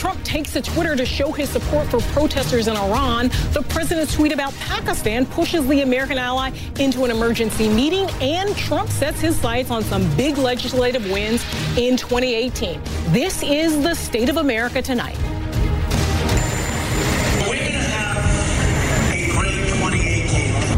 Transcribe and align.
Trump 0.00 0.24
takes 0.24 0.54
to 0.54 0.62
Twitter 0.62 0.96
to 0.96 1.04
show 1.04 1.30
his 1.30 1.50
support 1.50 1.86
for 1.88 2.00
protesters 2.14 2.68
in 2.68 2.74
Iran, 2.74 3.28
the 3.52 3.62
president's 3.68 4.14
tweet 4.14 4.32
about 4.32 4.54
Pakistan 4.54 5.26
pushes 5.26 5.68
the 5.68 5.82
American 5.82 6.16
ally 6.16 6.52
into 6.78 7.04
an 7.04 7.10
emergency 7.10 7.68
meeting, 7.68 8.08
and 8.22 8.56
Trump 8.56 8.88
sets 8.88 9.20
his 9.20 9.38
sights 9.38 9.70
on 9.70 9.82
some 9.82 10.08
big 10.16 10.38
legislative 10.38 11.04
wins 11.10 11.44
in 11.76 11.98
2018. 11.98 12.80
This 13.08 13.42
is 13.42 13.82
the 13.82 13.94
state 13.94 14.30
of 14.30 14.38
America 14.38 14.80
tonight. 14.80 15.18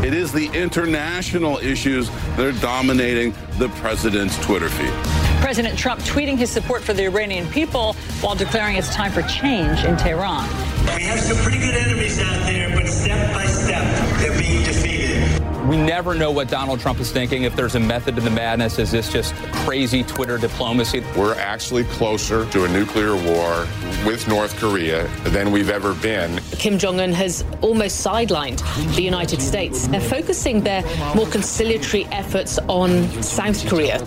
It 0.05 0.15
is 0.15 0.33
the 0.33 0.51
international 0.53 1.59
issues 1.59 2.11
that 2.11 2.41
are 2.41 2.61
dominating 2.61 3.35
the 3.59 3.69
president's 3.77 4.37
Twitter 4.45 4.69
feed. 4.69 5.22
President 5.43 5.77
Trump 5.77 6.01
tweeting 6.03 6.39
his 6.39 6.51
support 6.51 6.83
for 6.83 6.93
the 6.93 7.05
Iranian 7.05 7.49
people 7.49 7.95
while 8.21 8.37
declaring 8.37 8.77
it's 8.77 8.95
time 8.95 9.11
for 9.11 9.23
change 9.23 9.83
in 9.83 9.97
Tehran. 9.97 10.49
We 10.97 11.03
have 11.03 11.19
some 11.19 11.37
pretty 11.39 11.59
good 11.59 11.75
enemies 11.75 12.21
out 12.21 12.47
there, 12.47 12.71
but 12.71 12.87
step 12.87 13.35
by 13.35 13.45
step, 13.47 13.83
they're 14.21 14.39
being 14.39 14.63
defeated. 14.63 15.69
We 15.69 15.77
never 15.77 16.15
know 16.15 16.31
what 16.31 16.49
Donald 16.49 16.79
Trump 16.79 17.01
is 17.01 17.11
thinking. 17.11 17.43
If 17.43 17.57
there's 17.57 17.75
a 17.75 17.81
method 17.81 18.15
to 18.15 18.21
the 18.21 18.31
madness, 18.31 18.79
is 18.79 18.93
this 18.93 19.11
just 19.13 19.35
crazy 19.67 20.05
Twitter 20.05 20.39
diplomacy? 20.39 21.03
We're 21.17 21.35
actually 21.35 21.85
closer 21.85 22.47
to 22.51 22.65
a 22.65 22.69
nuclear 22.69 23.17
war 23.17 23.67
with 24.07 24.27
North 24.29 24.57
Korea 24.59 25.09
than 25.25 25.51
we've 25.51 25.71
ever 25.71 25.93
been. 25.95 26.41
Kim 26.53 26.79
Jong 26.79 27.01
un 27.01 27.13
has 27.13 27.45
almost 27.63 28.07
sidelined 28.07 28.63
the 28.95 29.03
United 29.03 29.43
States. 29.43 29.89
They're 29.89 30.01
focusing 30.01 30.61
their 30.61 30.83
more 31.17 31.27
conciliatory 31.27 32.05
efforts 32.13 32.59
on 32.69 33.11
South 33.23 33.69
Korea. 33.69 34.07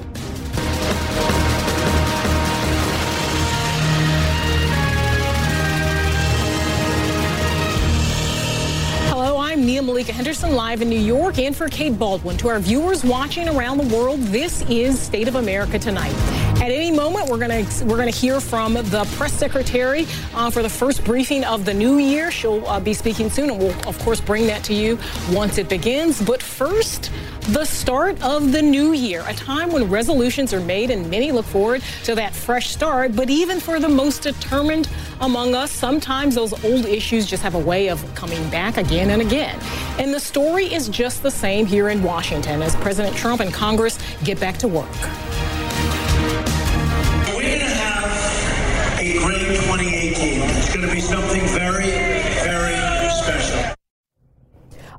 Nia 9.66 9.82
Malika 9.82 10.13
Henderson 10.13 10.54
live 10.54 10.84
in 10.84 10.90
New 10.90 10.99
York 10.99 11.40
and 11.40 11.55
for 11.55 11.68
Kate 11.70 11.94
Bolduan. 11.94 12.38
To 12.38 12.49
our 12.49 12.60
viewers 12.60 13.04
watching 13.04 13.49
around 13.49 13.80
the 13.80 13.96
world, 13.96 14.20
this 14.21 14.62
is 14.70 14.99
State 14.99 15.27
of 15.27 15.35
America 15.35 15.80
Tonight. 15.80 16.13
At 16.56 16.72
any 16.72 16.90
moment, 16.90 17.30
we're 17.30 17.38
going 17.38 17.66
to 17.66 17.86
we're 17.86 17.98
going 17.98 18.12
to 18.12 18.18
hear 18.18 18.40
from 18.40 18.74
the 18.74 19.08
press 19.18 19.34
secretary 19.34 20.08
uh, 20.34 20.50
for 20.50 20.64
the 20.64 20.70
first 20.70 21.04
briefing 21.04 21.44
of 21.44 21.66
the 21.66 21.74
new 21.74 22.00
year. 22.00 22.32
She'll 22.32 22.66
uh, 22.66 22.80
be 22.80 22.94
speaking 22.94 23.30
soon, 23.30 23.50
and 23.50 23.60
we'll 23.60 23.88
of 23.88 24.00
course 24.00 24.20
bring 24.22 24.48
that 24.48 24.64
to 24.66 24.74
you 24.74 24.98
once 25.32 25.58
it 25.58 25.70
begins. 25.70 26.22
But 26.22 26.42
first, 26.42 27.12
the 27.50 27.66
start 27.66 28.20
of 28.24 28.52
the 28.52 28.62
new 28.62 28.94
year, 28.94 29.24
a 29.28 29.34
time 29.34 29.72
when 29.72 29.90
resolutions 29.90 30.54
are 30.54 30.60
made 30.62 30.90
and 30.90 31.08
many 31.12 31.32
look 31.32 31.46
forward 31.46 31.84
to 32.06 32.16
that 32.16 32.34
fresh 32.34 32.70
start. 32.70 33.16
But 33.16 33.30
even 33.30 33.60
for 33.60 33.80
the 33.80 33.90
most 33.90 34.24
determined 34.24 34.90
among 35.20 35.54
us, 35.54 35.72
sometimes 35.72 36.36
those 36.36 36.54
old 36.64 36.86
issues 36.86 37.28
just 37.28 37.44
have 37.44 37.54
a 37.54 37.60
way 37.60 37.90
of 37.90 38.04
coming 38.16 38.50
back 38.50 38.78
again 38.78 39.12
and 39.12 39.22
again. 39.22 39.60
And 40.00 40.14
the 40.14 40.20
story 40.20 40.74
is 40.74 40.90
just 40.90 41.22
the 41.22 41.32
same 41.32 41.66
here 41.66 41.90
in 41.90 42.02
Washington 42.02 42.64
as 42.64 42.76
President 42.78 43.16
Trump 43.16 43.42
and 43.42 43.54
Congress 43.54 44.00
get 44.24 44.40
back 44.40 44.58
to 44.58 44.68
work. 44.68 44.90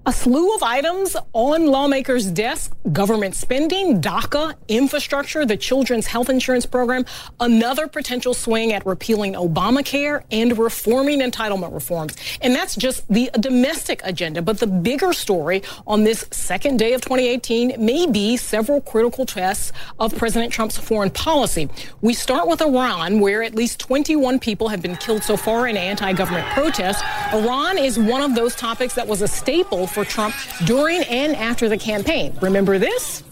A 0.08 0.12
slew 0.12 0.54
of 0.54 0.62
items 0.62 1.16
on 1.32 1.66
lawmakers' 1.66 2.26
desks 2.26 2.72
government 2.92 3.34
spending, 3.34 4.00
DACA, 4.00 4.54
infrastructure, 4.68 5.44
the 5.44 5.56
Children's 5.56 6.06
Health 6.06 6.30
Insurance 6.30 6.64
Program, 6.64 7.04
another 7.40 7.88
potential 7.88 8.32
swing 8.32 8.72
at 8.72 8.86
repealing 8.86 9.32
Obamacare, 9.32 10.22
and 10.30 10.56
reforming 10.56 11.22
entitlement 11.22 11.74
reforms. 11.74 12.14
And 12.40 12.54
that's 12.54 12.76
just 12.76 13.08
the 13.08 13.30
domestic 13.40 14.00
agenda. 14.04 14.42
But 14.42 14.60
the 14.60 14.68
bigger 14.68 15.12
story 15.12 15.64
on 15.88 16.04
this 16.04 16.24
second 16.30 16.76
day 16.76 16.92
of 16.92 17.00
2018 17.00 17.74
may 17.84 18.06
be 18.06 18.36
several 18.36 18.80
critical 18.82 19.26
tests 19.26 19.72
of 19.98 20.16
President 20.16 20.52
Trump's 20.52 20.78
foreign 20.78 21.10
policy. 21.10 21.68
We 22.00 22.14
start 22.14 22.46
with 22.46 22.62
Iran, 22.62 23.18
where 23.18 23.42
at 23.42 23.56
least 23.56 23.80
21 23.80 24.38
people 24.38 24.68
have 24.68 24.80
been 24.80 24.94
killed 24.94 25.24
so 25.24 25.36
far 25.36 25.66
in 25.66 25.76
anti 25.76 26.12
government 26.12 26.46
protests. 26.50 27.02
Iran 27.32 27.76
is 27.76 27.98
one 27.98 28.22
of 28.22 28.36
those 28.36 28.54
topics 28.54 28.94
that 28.94 29.08
was 29.08 29.20
a 29.20 29.26
staple 29.26 29.88
for 29.96 30.04
Trump 30.04 30.34
during 30.66 31.02
and 31.04 31.34
after 31.34 31.70
the 31.70 31.78
campaign. 31.78 32.36
Remember 32.42 32.76
this? 32.78 33.22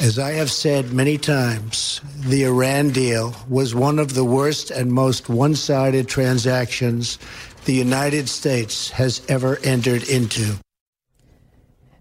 As 0.00 0.20
I 0.20 0.30
have 0.34 0.52
said 0.52 0.92
many 0.92 1.18
times, 1.18 2.00
the 2.20 2.44
Iran 2.44 2.90
deal 2.90 3.34
was 3.48 3.74
one 3.74 3.98
of 3.98 4.14
the 4.14 4.24
worst 4.24 4.70
and 4.70 4.92
most 4.92 5.28
one 5.28 5.56
sided 5.56 6.06
transactions 6.06 7.18
the 7.64 7.74
United 7.74 8.28
States 8.28 8.90
has 8.90 9.20
ever 9.28 9.58
entered 9.64 10.04
into. 10.08 10.54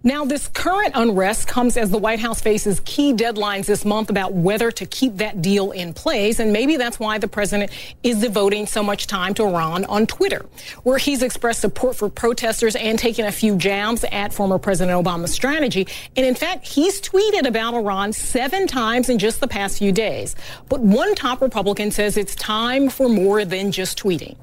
Now, 0.01 0.23
this 0.23 0.47
current 0.47 0.93
unrest 0.95 1.49
comes 1.49 1.75
as 1.75 1.91
the 1.91 1.97
White 1.97 2.21
House 2.21 2.39
faces 2.39 2.79
key 2.85 3.13
deadlines 3.13 3.65
this 3.65 3.83
month 3.83 4.09
about 4.09 4.33
whether 4.33 4.71
to 4.71 4.85
keep 4.85 5.17
that 5.17 5.41
deal 5.41 5.71
in 5.71 5.93
place. 5.93 6.39
And 6.39 6.53
maybe 6.53 6.77
that's 6.77 7.01
why 7.01 7.17
the 7.17 7.27
president 7.27 7.69
is 8.01 8.21
devoting 8.21 8.65
so 8.65 8.81
much 8.81 9.07
time 9.07 9.33
to 9.33 9.43
Iran 9.43 9.83
on 9.85 10.07
Twitter, 10.07 10.45
where 10.83 10.97
he's 10.97 11.21
expressed 11.21 11.59
support 11.59 11.97
for 11.97 12.07
protesters 12.07 12.77
and 12.77 12.97
taken 12.97 13.25
a 13.25 13.31
few 13.31 13.57
jabs 13.57 14.05
at 14.09 14.33
former 14.33 14.57
President 14.57 15.05
Obama's 15.05 15.33
strategy. 15.33 15.85
And 16.15 16.25
in 16.25 16.35
fact, 16.35 16.65
he's 16.65 17.01
tweeted 17.01 17.45
about 17.45 17.73
Iran 17.73 18.13
seven 18.13 18.67
times 18.67 19.09
in 19.09 19.17
just 19.19 19.41
the 19.41 19.49
past 19.49 19.79
few 19.79 19.91
days. 19.91 20.33
But 20.69 20.79
one 20.79 21.13
top 21.13 21.41
Republican 21.41 21.91
says 21.91 22.15
it's 22.15 22.35
time 22.35 22.87
for 22.89 23.09
more 23.09 23.43
than 23.43 23.73
just 23.73 24.01
tweeting. 24.01 24.37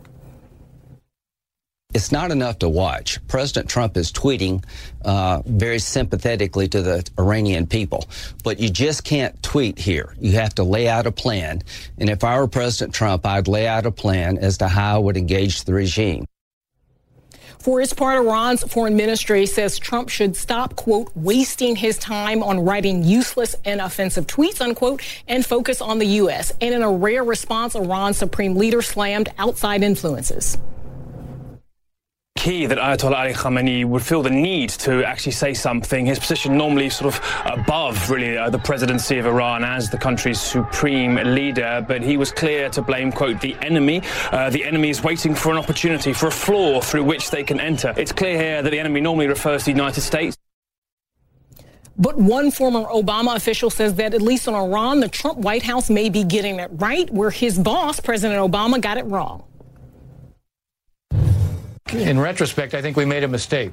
It's 1.96 2.12
not 2.12 2.30
enough 2.30 2.58
to 2.58 2.68
watch. 2.68 3.26
President 3.26 3.70
Trump 3.70 3.96
is 3.96 4.12
tweeting 4.12 4.62
uh, 5.06 5.40
very 5.46 5.78
sympathetically 5.78 6.68
to 6.68 6.82
the 6.82 7.08
Iranian 7.18 7.66
people, 7.66 8.06
but 8.44 8.60
you 8.60 8.68
just 8.68 9.02
can't 9.02 9.42
tweet 9.42 9.78
here. 9.78 10.14
You 10.20 10.32
have 10.32 10.54
to 10.56 10.62
lay 10.62 10.88
out 10.88 11.06
a 11.06 11.10
plan. 11.10 11.62
And 11.96 12.10
if 12.10 12.22
I 12.22 12.38
were 12.38 12.48
President 12.48 12.94
Trump, 12.94 13.24
I'd 13.24 13.48
lay 13.48 13.66
out 13.66 13.86
a 13.86 13.90
plan 13.90 14.36
as 14.36 14.58
to 14.58 14.68
how 14.68 14.96
I 14.96 14.98
would 14.98 15.16
engage 15.16 15.64
the 15.64 15.72
regime. 15.72 16.26
For 17.60 17.80
his 17.80 17.94
part, 17.94 18.18
Iran's 18.18 18.62
foreign 18.62 18.94
ministry 18.94 19.46
says 19.46 19.78
Trump 19.78 20.10
should 20.10 20.36
stop, 20.36 20.76
quote, 20.76 21.10
wasting 21.14 21.76
his 21.76 21.96
time 21.96 22.42
on 22.42 22.60
writing 22.60 23.04
useless 23.04 23.56
and 23.64 23.80
offensive 23.80 24.26
tweets, 24.26 24.60
unquote, 24.60 25.00
and 25.28 25.46
focus 25.46 25.80
on 25.80 25.98
the 25.98 26.06
U.S. 26.20 26.52
And 26.60 26.74
in 26.74 26.82
a 26.82 26.92
rare 26.92 27.24
response, 27.24 27.74
Iran's 27.74 28.18
supreme 28.18 28.54
leader 28.54 28.82
slammed 28.82 29.30
outside 29.38 29.82
influences 29.82 30.58
key 32.36 32.66
that 32.66 32.78
Ayatollah 32.78 33.18
Ali 33.18 33.32
Khamenei 33.32 33.84
would 33.84 34.02
feel 34.02 34.22
the 34.22 34.30
need 34.30 34.70
to 34.70 35.04
actually 35.04 35.32
say 35.32 35.54
something. 35.54 36.06
His 36.06 36.18
position 36.18 36.56
normally 36.56 36.90
sort 36.90 37.14
of 37.14 37.20
above, 37.44 38.10
really, 38.10 38.36
uh, 38.36 38.50
the 38.50 38.58
presidency 38.58 39.18
of 39.18 39.26
Iran 39.26 39.64
as 39.64 39.90
the 39.90 39.98
country's 39.98 40.40
supreme 40.40 41.16
leader, 41.16 41.84
but 41.88 42.02
he 42.02 42.16
was 42.16 42.30
clear 42.30 42.68
to 42.70 42.82
blame, 42.82 43.10
quote, 43.10 43.40
the 43.40 43.56
enemy. 43.62 44.02
Uh, 44.30 44.50
the 44.50 44.64
enemy 44.64 44.90
is 44.90 45.02
waiting 45.02 45.34
for 45.34 45.50
an 45.50 45.58
opportunity, 45.58 46.12
for 46.12 46.28
a 46.28 46.30
flaw 46.30 46.80
through 46.80 47.04
which 47.04 47.30
they 47.30 47.42
can 47.42 47.58
enter. 47.58 47.94
It's 47.96 48.12
clear 48.12 48.38
here 48.38 48.62
that 48.62 48.70
the 48.70 48.78
enemy 48.78 49.00
normally 49.00 49.26
refers 49.26 49.62
to 49.62 49.66
the 49.66 49.76
United 49.76 50.02
States. 50.02 50.36
But 51.98 52.18
one 52.18 52.50
former 52.50 52.84
Obama 52.84 53.36
official 53.36 53.70
says 53.70 53.94
that 53.94 54.12
at 54.12 54.20
least 54.20 54.46
on 54.46 54.54
Iran, 54.54 55.00
the 55.00 55.08
Trump 55.08 55.38
White 55.38 55.62
House 55.62 55.88
may 55.88 56.10
be 56.10 56.24
getting 56.24 56.60
it 56.60 56.70
right, 56.74 57.10
where 57.10 57.30
his 57.30 57.58
boss, 57.58 58.00
President 58.00 58.38
Obama, 58.38 58.80
got 58.80 58.98
it 58.98 59.06
wrong 59.06 59.44
in 61.92 62.18
retrospect, 62.18 62.74
I 62.74 62.82
think 62.82 62.96
we 62.96 63.04
made 63.04 63.24
a 63.24 63.28
mistake. 63.28 63.72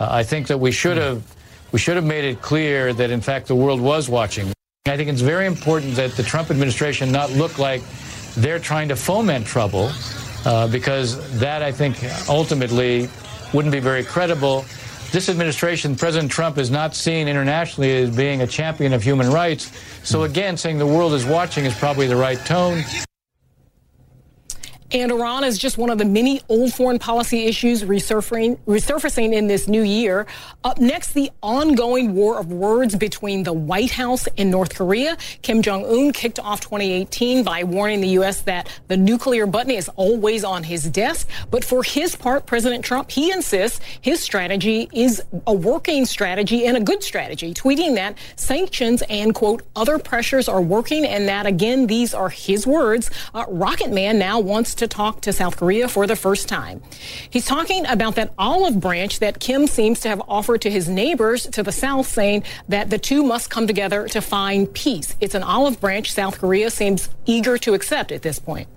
Uh, 0.00 0.08
I 0.10 0.22
think 0.22 0.46
that 0.48 0.58
we 0.58 0.72
should 0.72 0.96
have 0.96 1.22
we 1.72 1.78
should 1.78 1.96
have 1.96 2.04
made 2.04 2.24
it 2.24 2.42
clear 2.42 2.92
that 2.92 3.10
in 3.10 3.20
fact 3.20 3.46
the 3.46 3.54
world 3.54 3.80
was 3.80 4.08
watching. 4.08 4.52
I 4.86 4.96
think 4.96 5.08
it's 5.08 5.20
very 5.20 5.46
important 5.46 5.94
that 5.94 6.12
the 6.12 6.22
Trump 6.22 6.50
administration 6.50 7.12
not 7.12 7.30
look 7.32 7.58
like 7.58 7.82
they're 8.36 8.58
trying 8.58 8.88
to 8.88 8.96
foment 8.96 9.46
trouble, 9.46 9.90
uh, 10.44 10.66
because 10.68 11.38
that 11.38 11.62
I 11.62 11.70
think 11.72 11.96
ultimately 12.28 13.08
wouldn't 13.54 13.72
be 13.72 13.80
very 13.80 14.02
credible. 14.02 14.64
This 15.12 15.28
administration, 15.28 15.94
President 15.94 16.32
Trump, 16.32 16.58
is 16.58 16.70
not 16.70 16.94
seen 16.94 17.28
internationally 17.28 18.02
as 18.02 18.16
being 18.16 18.42
a 18.42 18.46
champion 18.46 18.92
of 18.92 19.02
human 19.02 19.30
rights. 19.30 19.70
So 20.02 20.24
again, 20.24 20.56
saying 20.56 20.78
the 20.78 20.86
world 20.86 21.12
is 21.12 21.26
watching 21.26 21.64
is 21.64 21.74
probably 21.74 22.06
the 22.06 22.16
right 22.16 22.38
tone. 22.46 22.82
And 24.92 25.10
Iran 25.10 25.42
is 25.44 25.56
just 25.56 25.78
one 25.78 25.88
of 25.88 25.96
the 25.96 26.04
many 26.04 26.42
old 26.50 26.74
foreign 26.74 26.98
policy 26.98 27.46
issues 27.46 27.82
resurfacing, 27.82 28.58
resurfacing 28.66 29.32
in 29.32 29.46
this 29.46 29.66
new 29.66 29.80
year. 29.80 30.26
Up 30.64 30.78
next, 30.78 31.14
the 31.14 31.30
ongoing 31.42 32.14
war 32.14 32.38
of 32.38 32.52
words 32.52 32.94
between 32.94 33.42
the 33.42 33.54
White 33.54 33.90
House 33.90 34.28
and 34.36 34.50
North 34.50 34.74
Korea. 34.74 35.16
Kim 35.40 35.62
Jong 35.62 35.86
un 35.86 36.12
kicked 36.12 36.38
off 36.38 36.60
2018 36.60 37.42
by 37.42 37.64
warning 37.64 38.02
the 38.02 38.08
U.S. 38.08 38.42
that 38.42 38.68
the 38.88 38.96
nuclear 38.98 39.46
button 39.46 39.70
is 39.70 39.88
always 39.96 40.44
on 40.44 40.62
his 40.62 40.84
desk. 40.84 41.26
But 41.50 41.64
for 41.64 41.82
his 41.82 42.14
part, 42.14 42.44
President 42.44 42.84
Trump, 42.84 43.10
he 43.10 43.32
insists 43.32 43.80
his 44.02 44.20
strategy 44.20 44.90
is 44.92 45.22
a 45.46 45.54
working 45.54 46.04
strategy 46.04 46.66
and 46.66 46.76
a 46.76 46.80
good 46.80 47.02
strategy, 47.02 47.54
tweeting 47.54 47.94
that 47.94 48.18
sanctions 48.36 49.02
and, 49.08 49.34
quote, 49.34 49.62
other 49.74 49.98
pressures 49.98 50.48
are 50.48 50.60
working 50.60 51.06
and 51.06 51.28
that, 51.28 51.46
again, 51.46 51.86
these 51.86 52.12
are 52.12 52.28
his 52.28 52.66
words. 52.66 53.10
Uh, 53.32 53.46
Rocket 53.48 53.90
Man 53.90 54.18
now 54.18 54.38
wants 54.38 54.74
to 54.74 54.81
to 54.82 54.88
talk 54.88 55.20
to 55.22 55.32
South 55.32 55.56
Korea 55.56 55.88
for 55.88 56.06
the 56.06 56.16
first 56.16 56.48
time. 56.48 56.82
He's 57.30 57.46
talking 57.46 57.86
about 57.86 58.16
that 58.16 58.32
olive 58.36 58.78
branch 58.78 59.20
that 59.20 59.40
Kim 59.40 59.66
seems 59.66 60.00
to 60.00 60.08
have 60.08 60.20
offered 60.28 60.60
to 60.62 60.70
his 60.70 60.88
neighbors 60.88 61.46
to 61.46 61.62
the 61.62 61.72
south, 61.72 62.06
saying 62.06 62.42
that 62.68 62.90
the 62.90 62.98
two 62.98 63.22
must 63.22 63.48
come 63.48 63.66
together 63.66 64.08
to 64.08 64.20
find 64.20 64.72
peace. 64.74 65.16
It's 65.20 65.34
an 65.34 65.42
olive 65.42 65.80
branch 65.80 66.12
South 66.12 66.38
Korea 66.38 66.70
seems 66.70 67.08
eager 67.26 67.56
to 67.58 67.74
accept 67.74 68.12
at 68.12 68.22
this 68.22 68.38
point. 68.38 68.68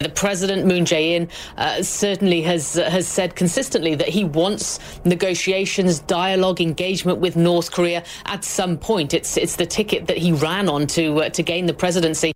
The 0.00 0.08
president 0.08 0.66
Moon 0.66 0.86
Jae-in 0.86 1.28
uh, 1.58 1.82
certainly 1.82 2.40
has 2.40 2.78
uh, 2.78 2.88
has 2.88 3.06
said 3.06 3.36
consistently 3.36 3.94
that 3.96 4.08
he 4.08 4.24
wants 4.24 4.80
negotiations, 5.04 6.00
dialogue, 6.00 6.62
engagement 6.62 7.18
with 7.18 7.36
North 7.36 7.70
Korea 7.70 8.02
at 8.24 8.42
some 8.42 8.78
point. 8.78 9.12
It's 9.12 9.36
it's 9.36 9.56
the 9.56 9.66
ticket 9.66 10.06
that 10.06 10.16
he 10.16 10.32
ran 10.32 10.70
on 10.70 10.86
to 10.96 11.24
uh, 11.24 11.28
to 11.28 11.42
gain 11.42 11.66
the 11.66 11.74
presidency. 11.74 12.32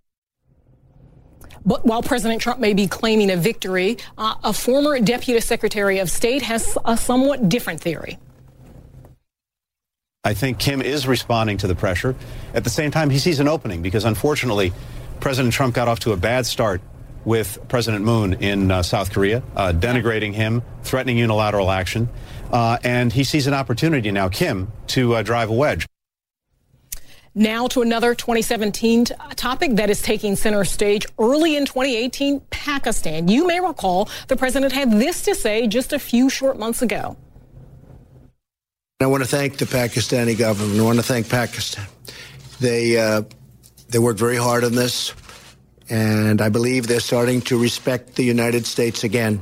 But 1.65 1.85
while 1.85 2.03
President 2.03 2.41
Trump 2.41 2.59
may 2.59 2.73
be 2.73 2.87
claiming 2.87 3.31
a 3.31 3.37
victory, 3.37 3.97
uh, 4.17 4.35
a 4.43 4.53
former 4.53 4.99
deputy 4.99 5.39
secretary 5.41 5.99
of 5.99 6.09
state 6.09 6.43
has 6.43 6.77
a 6.85 6.95
somewhat 6.95 7.49
different 7.49 7.81
theory. 7.81 8.19
I 10.23 10.33
think 10.33 10.57
Kim 10.57 10.81
is 10.81 11.07
responding 11.07 11.57
to 11.57 11.67
the 11.67 11.75
pressure. 11.75 12.15
At 12.53 12.63
the 12.63 12.69
same 12.69 12.91
time, 12.91 13.09
he 13.09 13.19
sees 13.19 13.39
an 13.39 13.47
opening 13.47 13.81
because 13.81 14.05
unfortunately, 14.05 14.73
President 15.19 15.53
Trump 15.53 15.75
got 15.75 15.87
off 15.87 15.99
to 16.01 16.13
a 16.13 16.17
bad 16.17 16.45
start 16.45 16.81
with 17.25 17.59
President 17.67 18.03
Moon 18.03 18.33
in 18.33 18.71
uh, 18.71 18.83
South 18.83 19.11
Korea, 19.11 19.41
uh, 19.55 19.71
denigrating 19.71 20.33
him, 20.33 20.61
threatening 20.83 21.17
unilateral 21.17 21.71
action. 21.71 22.09
Uh, 22.51 22.77
and 22.83 23.11
he 23.11 23.23
sees 23.23 23.47
an 23.47 23.53
opportunity 23.53 24.11
now, 24.11 24.29
Kim, 24.29 24.71
to 24.87 25.15
uh, 25.15 25.23
drive 25.23 25.49
a 25.49 25.53
wedge. 25.53 25.87
Now 27.37 27.67
to 27.67 27.81
another 27.81 28.15
2017 28.15 29.07
topic 29.35 29.75
that 29.75 29.89
is 29.89 30.01
taking 30.01 30.37
center 30.37 30.63
stage 30.63 31.05
early 31.19 31.57
in 31.57 31.65
2018, 31.65 32.39
Pakistan. 32.49 33.27
You 33.27 33.45
may 33.45 33.59
recall 33.59 34.09
the 34.29 34.37
president 34.37 34.71
had 34.71 34.89
this 34.89 35.23
to 35.23 35.35
say 35.35 35.67
just 35.67 35.91
a 35.91 35.99
few 35.99 36.29
short 36.29 36.57
months 36.57 36.81
ago. 36.81 37.17
I 39.01 39.07
want 39.07 39.23
to 39.23 39.29
thank 39.29 39.57
the 39.57 39.65
Pakistani 39.65 40.37
government. 40.37 40.79
I 40.79 40.83
want 40.83 40.97
to 40.97 41.03
thank 41.03 41.27
Pakistan. 41.27 41.85
They 42.61 42.97
uh, 42.97 43.23
they 43.89 43.99
worked 43.99 44.19
very 44.19 44.37
hard 44.37 44.63
on 44.63 44.73
this, 44.73 45.13
and 45.89 46.41
I 46.41 46.47
believe 46.47 46.87
they're 46.87 47.01
starting 47.01 47.41
to 47.41 47.61
respect 47.61 48.15
the 48.15 48.23
United 48.23 48.65
States 48.65 49.03
again. 49.03 49.41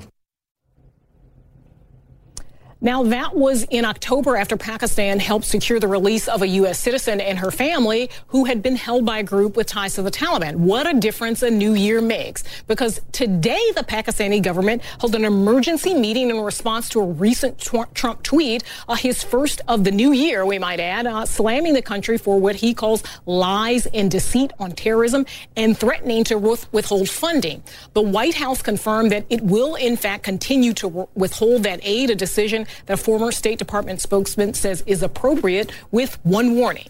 Now, 2.83 3.03
that 3.03 3.33
was 3.33 3.63
in 3.69 3.85
October 3.85 4.35
after 4.35 4.57
Pakistan 4.57 5.17
helped 5.17 5.45
secure 5.45 5.79
the 5.79 5.87
release 5.87 6.27
of 6.27 6.41
a 6.41 6.47
U.S. 6.47 6.77
citizen 6.77 7.21
and 7.21 7.39
her 7.39 7.49
family 7.49 8.09
who 8.27 8.43
had 8.43 8.61
been 8.61 8.75
held 8.75 9.05
by 9.05 9.19
a 9.19 9.23
group 9.23 9.55
with 9.55 9.67
ties 9.67 9.93
to 9.95 10.01
the 10.01 10.11
Taliban. 10.11 10.57
What 10.57 10.93
a 10.93 10.99
difference 10.99 11.41
a 11.43 11.49
new 11.49 11.75
year 11.75 12.01
makes. 12.01 12.43
Because 12.67 12.99
today, 13.13 13.71
the 13.73 13.83
Pakistani 13.83 14.43
government 14.43 14.81
held 14.99 15.15
an 15.15 15.23
emergency 15.23 15.93
meeting 15.93 16.29
in 16.29 16.41
response 16.41 16.89
to 16.89 16.99
a 16.99 17.05
recent 17.05 17.57
Trump 17.57 18.21
tweet, 18.21 18.65
uh, 18.89 18.95
his 18.95 19.23
first 19.23 19.61
of 19.69 19.85
the 19.85 19.91
new 19.91 20.11
year, 20.11 20.45
we 20.45 20.59
might 20.59 20.81
add, 20.81 21.07
uh, 21.07 21.25
slamming 21.25 21.75
the 21.75 21.81
country 21.81 22.17
for 22.17 22.37
what 22.37 22.57
he 22.57 22.73
calls 22.73 23.01
lies 23.25 23.85
and 23.93 24.11
deceit 24.11 24.51
on 24.59 24.73
terrorism 24.73 25.25
and 25.55 25.77
threatening 25.77 26.25
to 26.25 26.37
withhold 26.37 27.09
funding. 27.09 27.63
The 27.93 28.01
White 28.01 28.35
House 28.35 28.61
confirmed 28.61 29.13
that 29.13 29.25
it 29.29 29.39
will, 29.39 29.75
in 29.75 29.95
fact, 29.95 30.23
continue 30.23 30.73
to 30.73 31.07
withhold 31.15 31.63
that 31.63 31.79
aid, 31.81 32.09
a 32.09 32.15
decision 32.15 32.67
that 32.85 32.93
a 32.93 32.97
former 32.97 33.31
State 33.31 33.59
Department 33.59 34.01
spokesman 34.01 34.53
says 34.53 34.83
is 34.85 35.03
appropriate 35.03 35.71
with 35.91 36.19
one 36.23 36.55
warning. 36.55 36.87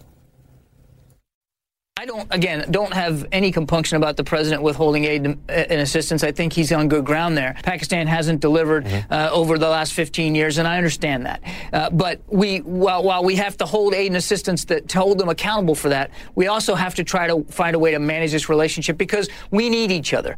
I 1.96 2.06
don't, 2.06 2.28
again, 2.34 2.66
don't 2.70 2.92
have 2.92 3.28
any 3.32 3.52
compunction 3.52 3.96
about 3.98 4.18
the 4.18 4.24
president 4.24 4.62
withholding 4.62 5.06
aid 5.06 5.26
and 5.26 5.48
assistance. 5.48 6.24
I 6.24 6.32
think 6.32 6.52
he's 6.52 6.72
on 6.74 6.90
good 6.90 7.06
ground 7.06 7.38
there. 7.38 7.56
Pakistan 7.64 8.08
hasn't 8.08 8.42
delivered 8.42 8.86
mm-hmm. 8.86 9.14
uh, 9.14 9.30
over 9.32 9.58
the 9.58 9.70
last 9.70 9.94
15 9.94 10.36
years, 10.36 10.58
and 10.58 10.68
I 10.68 10.76
understand 10.78 11.26
that. 11.28 11.42
Uh, 11.72 11.90
but 11.92 12.20
we, 12.28 12.58
while, 12.60 13.04
while 13.04 13.24
we 13.24 13.36
have 13.36 13.56
to 13.58 13.66
hold 13.66 13.94
aid 13.94 14.08
and 14.08 14.18
assistance 14.18 14.66
that, 14.66 14.90
to 14.90 15.00
hold 15.00 15.18
them 15.18 15.30
accountable 15.30 15.76
for 15.76 15.90
that, 15.90 16.10
we 16.36 16.48
also 16.48 16.76
have 16.76 16.96
to 16.96 17.04
try 17.04 17.28
to 17.28 17.44
find 17.44 17.76
a 17.76 17.80
way 17.80 17.92
to 17.92 18.00
manage 18.00 18.32
this 18.32 18.50
relationship 18.50 18.98
because 18.98 19.30
we 19.52 19.70
need 19.70 19.90
each 19.90 20.14
other. 20.14 20.36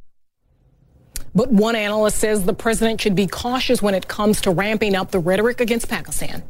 But 1.35 1.51
one 1.51 1.75
analyst 1.75 2.17
says 2.17 2.45
the 2.45 2.53
president 2.53 3.01
should 3.01 3.15
be 3.15 3.27
cautious 3.27 3.81
when 3.81 3.93
it 3.93 4.07
comes 4.07 4.39
to 4.41 4.51
ramping 4.51 4.95
up 4.95 5.11
the 5.11 5.19
rhetoric 5.19 5.59
against 5.59 5.89
Pakistan. 5.89 6.41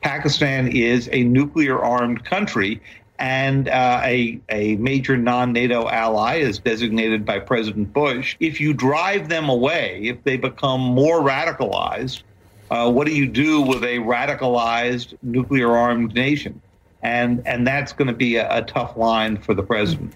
Pakistan 0.00 0.68
is 0.68 1.08
a 1.12 1.22
nuclear 1.24 1.78
armed 1.78 2.24
country 2.24 2.80
and 3.18 3.68
uh, 3.68 4.00
a, 4.02 4.40
a 4.48 4.76
major 4.76 5.16
non 5.16 5.52
NATO 5.52 5.88
ally 5.88 6.36
is 6.36 6.58
designated 6.58 7.24
by 7.24 7.38
President 7.38 7.92
Bush. 7.92 8.36
If 8.40 8.60
you 8.60 8.72
drive 8.72 9.28
them 9.28 9.48
away, 9.48 10.00
if 10.04 10.22
they 10.24 10.36
become 10.36 10.80
more 10.80 11.20
radicalized, 11.20 12.22
uh, 12.70 12.90
what 12.90 13.06
do 13.06 13.14
you 13.14 13.26
do 13.26 13.62
with 13.62 13.84
a 13.84 13.98
radicalized 13.98 15.14
nuclear 15.22 15.76
armed 15.76 16.14
nation? 16.14 16.60
And, 17.02 17.46
and 17.46 17.66
that's 17.66 17.92
going 17.92 18.08
to 18.08 18.14
be 18.14 18.36
a, 18.36 18.58
a 18.58 18.62
tough 18.62 18.96
line 18.96 19.36
for 19.36 19.54
the 19.54 19.62
president. 19.62 20.14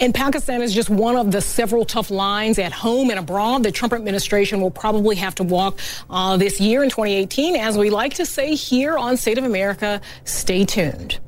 And 0.00 0.14
Pakistan 0.14 0.62
is 0.62 0.72
just 0.72 0.88
one 0.88 1.16
of 1.16 1.32
the 1.32 1.40
several 1.40 1.84
tough 1.84 2.10
lines 2.10 2.58
at 2.58 2.72
home 2.72 3.10
and 3.10 3.18
abroad 3.18 3.64
the 3.64 3.72
Trump 3.72 3.92
administration 3.92 4.60
will 4.60 4.70
probably 4.70 5.16
have 5.16 5.34
to 5.36 5.42
walk 5.42 5.80
uh, 6.08 6.36
this 6.36 6.60
year 6.60 6.84
in 6.84 6.90
2018. 6.90 7.56
As 7.56 7.76
we 7.76 7.90
like 7.90 8.14
to 8.14 8.26
say 8.26 8.54
here 8.54 8.96
on 8.96 9.16
State 9.16 9.38
of 9.38 9.44
America, 9.44 10.00
stay 10.24 10.64
tuned. 10.64 11.18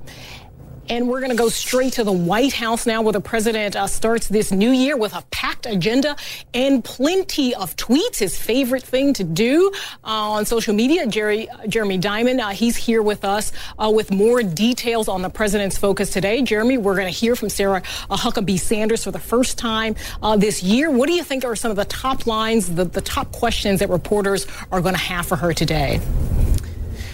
And 0.90 1.06
we're 1.06 1.20
going 1.20 1.30
to 1.30 1.36
go 1.36 1.48
straight 1.48 1.92
to 1.94 2.04
the 2.04 2.10
White 2.10 2.52
House 2.52 2.84
now, 2.84 3.00
where 3.00 3.12
the 3.12 3.20
president 3.20 3.76
uh, 3.76 3.86
starts 3.86 4.26
this 4.26 4.50
new 4.50 4.72
year 4.72 4.96
with 4.96 5.14
a 5.14 5.22
packed 5.30 5.66
agenda 5.66 6.16
and 6.52 6.82
plenty 6.82 7.54
of 7.54 7.76
tweets. 7.76 8.18
His 8.18 8.36
favorite 8.36 8.82
thing 8.82 9.12
to 9.14 9.22
do 9.22 9.70
uh, 10.02 10.08
on 10.08 10.46
social 10.46 10.74
media. 10.74 11.06
Jerry, 11.06 11.46
Jeremy 11.68 11.96
Diamond, 11.96 12.40
uh, 12.40 12.48
he's 12.48 12.76
here 12.76 13.02
with 13.02 13.24
us 13.24 13.52
uh, 13.78 13.88
with 13.94 14.10
more 14.10 14.42
details 14.42 15.06
on 15.06 15.22
the 15.22 15.30
president's 15.30 15.78
focus 15.78 16.10
today. 16.10 16.42
Jeremy, 16.42 16.76
we're 16.76 16.96
going 16.96 17.06
to 17.06 17.16
hear 17.16 17.36
from 17.36 17.50
Sarah 17.50 17.84
uh, 18.10 18.16
Huckabee 18.16 18.58
Sanders 18.58 19.04
for 19.04 19.12
the 19.12 19.20
first 19.20 19.58
time 19.58 19.94
uh, 20.24 20.36
this 20.36 20.60
year. 20.60 20.90
What 20.90 21.06
do 21.06 21.12
you 21.12 21.22
think 21.22 21.44
are 21.44 21.54
some 21.54 21.70
of 21.70 21.76
the 21.76 21.84
top 21.84 22.26
lines, 22.26 22.74
the, 22.74 22.84
the 22.84 23.00
top 23.00 23.30
questions 23.30 23.78
that 23.78 23.90
reporters 23.90 24.44
are 24.72 24.80
going 24.80 24.94
to 24.94 25.00
have 25.00 25.24
for 25.24 25.36
her 25.36 25.52
today? 25.52 26.00